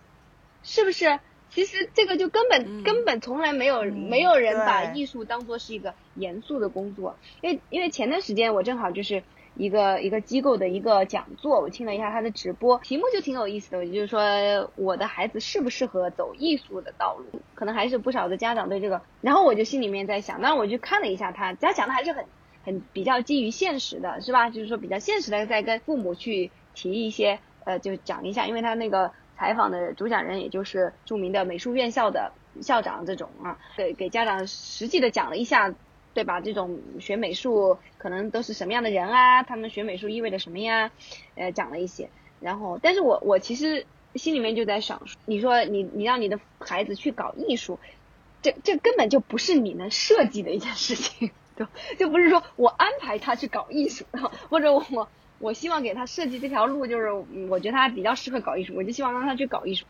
[0.64, 1.20] 是不是？
[1.50, 9.22] 其实这个就根本根本从来没有没有人把艺术当做是一个严肃的工作，因为因为前段时间我正好就是
[9.56, 22.26] 一个一个机构的一个讲座，我听了一下他的直播，题目就挺有意思的，就是说我的孩子适不适合走艺术的道路，可能还是不少的家长对这个，然后我就心里面在想，那我就看了一下他，他讲的还是很
[22.66, 24.50] 很比较基于现实的，是吧？
[24.50, 29.12] 就是说比较现实的在跟父母去提一些呃，就讲一下，因为他那个。
[29.36, 32.32] 采访的主讲人也就是著名的美术院校的
[32.62, 35.74] 校长，这种啊，给给家长实际的讲了一下，
[36.14, 36.42] 对吧？
[36.42, 39.44] 这种学美术可能都是什么样的人啊？
[39.44, 40.92] 他们学美术意味着什么呀？
[41.36, 42.10] 呃，讲了一些。
[42.40, 43.86] 然后，但是我我其实
[44.16, 47.80] 心里面就在想，你说你你让你的孩子去搞艺术，
[48.42, 54.06] 这这根本就不是你能设计的一件事情，就就不是说我安排他去搞艺术，
[54.50, 55.08] 或者我。
[55.40, 57.12] 我希望给他设计这条路，就是
[57.50, 59.86] 我觉得他比较适合搞艺术，我就希望让他去搞艺术，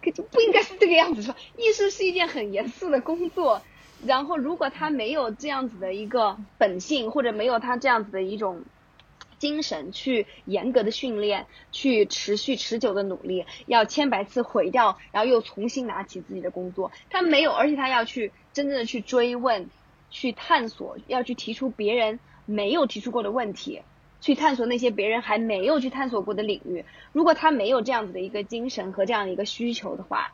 [0.00, 1.34] 可就不应该是这个样子说。
[1.56, 3.60] 艺术是一件很严肃的工作，
[4.04, 8.62] 然后如果他没有这样子的一个本性，或者没有他这样子的一种
[9.38, 19.70] 精神去严格的训练，去持续持久的努力，要千百次毁掉，然后又重新拿起自己的工作，他没有，而且他要去真正的去追问，
[20.10, 23.82] 去探索，要去提出别人没有提出过的问题。
[24.20, 26.84] 去探索那些别人还没有去探索过的领域。
[27.12, 30.32] 如果他没有这样子的一个精神和这样一个需求的话，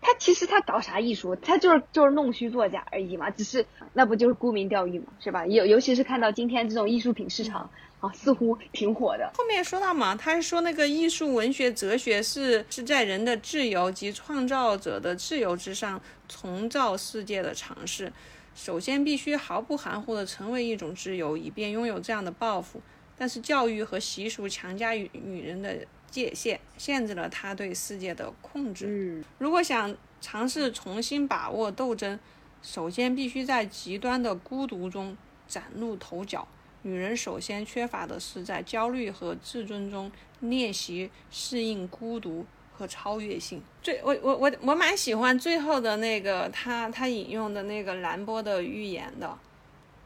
[0.00, 1.36] 他其实他搞啥艺术？
[1.36, 3.30] 他就是就是弄虚作假而已嘛。
[3.30, 5.46] 只是那不就是沽名钓誉嘛，是吧？
[5.46, 7.70] 尤尤其是看到今天这种艺术品市场
[8.00, 9.30] 啊，似乎挺火的。
[9.36, 18.12] 后面说到嘛，他是说那个艺术、文学、哲学是是在人的自由及创造者的自由之上重造世界的尝试。
[18.54, 22.80] 首先必须毫不含糊的成为一种自由，以便拥有这样的抱负。
[23.16, 25.76] 但是教育和习俗强加于女人的
[26.10, 29.24] 界限，限制了他对世界的控制。
[29.38, 32.18] 如果想尝试重新把握斗争，
[32.62, 36.46] 首先必须在极端的孤独中崭露头角。
[36.82, 43.62] 女人首先缺乏的是在焦虑和自尊中练习适应孤独和超越性。
[43.82, 49.38] 最我我我我蛮喜欢最后的那个他他引用的那个兰波的预言的。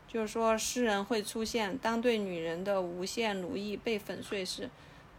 [0.06, 4.70] 就是说，诗人会出现，当对女人的无限奴役被粉碎时，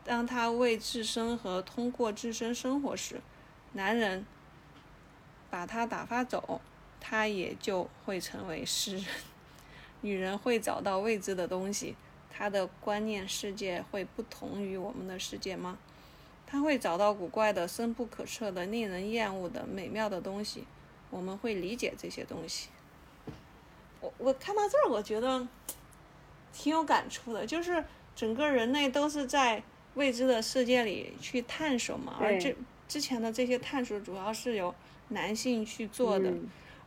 [0.06, 3.20] 当他为自身和通过自身生活时，
[3.74, 4.24] 男人
[5.50, 6.62] 把他打发走，
[7.02, 9.06] 他也就会成为诗人。
[10.02, 11.96] 女人会找到未知的东西，
[12.30, 15.80] 他的观念世界会不同于我们的世界吗？
[16.46, 20.66] 他会找到古怪的、深不可测的、令人厌恶的、美妙的东西，
[21.10, 22.70] 我们会理解这些东西。
[24.00, 25.48] 我我看到这儿，我觉得
[26.54, 27.84] 挺有感触的，就是
[28.16, 29.64] 整个人类都是在
[29.96, 32.56] 未知的世界里去探索嘛，而这
[32.88, 34.74] 之前的这些探索主要是由
[35.10, 36.32] 男性去做的，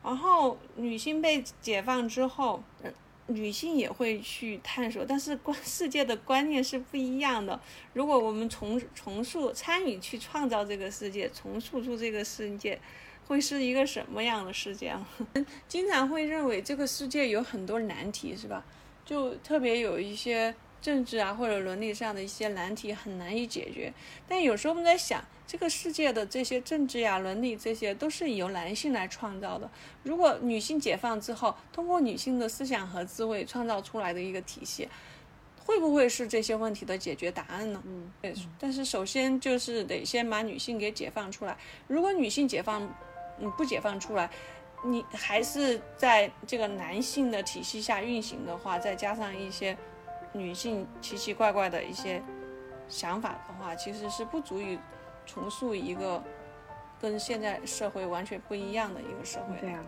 [0.02, 2.62] 然后女性被解放之后。
[3.30, 7.60] 女性也会去探索，但是观世界的观念是不一样的。
[7.92, 12.80] 如果我们重重塑参与去创造这个世界，重塑出这个世界，
[13.26, 15.06] 会是一个什么样的世界啊？
[15.68, 18.64] 经常会认为这个世界有很多难题，是吧？
[19.04, 23.92] 就特别有一些政治啊或者伦理上的一些难题很难以解决。
[24.28, 25.24] 但有时候我们在想。
[25.50, 29.70] 这个世界的这些政治呀、伦理，这些都是由男性来创造的。
[30.02, 34.86] 如果女性解放之后，通过女性的思想和智慧创造出来的一个体系，
[35.64, 37.82] 会不会是这些问题的解决答案呢？
[37.86, 38.34] 嗯，对。
[38.58, 41.56] 但是首先就是得先把女性给解放出来。
[41.86, 42.86] 如果女性解放，
[43.40, 44.28] 嗯，不解放出来，
[44.84, 49.74] 你还是在这个男性的体系下运行的话，再加上一些
[50.32, 52.22] 女性奇奇怪怪的一些
[52.88, 54.78] 想法的话，其实是不足以。
[55.30, 56.24] 重塑一个
[56.98, 59.54] 跟现在社会完全不一样的一个社会。
[59.60, 59.84] 对啊。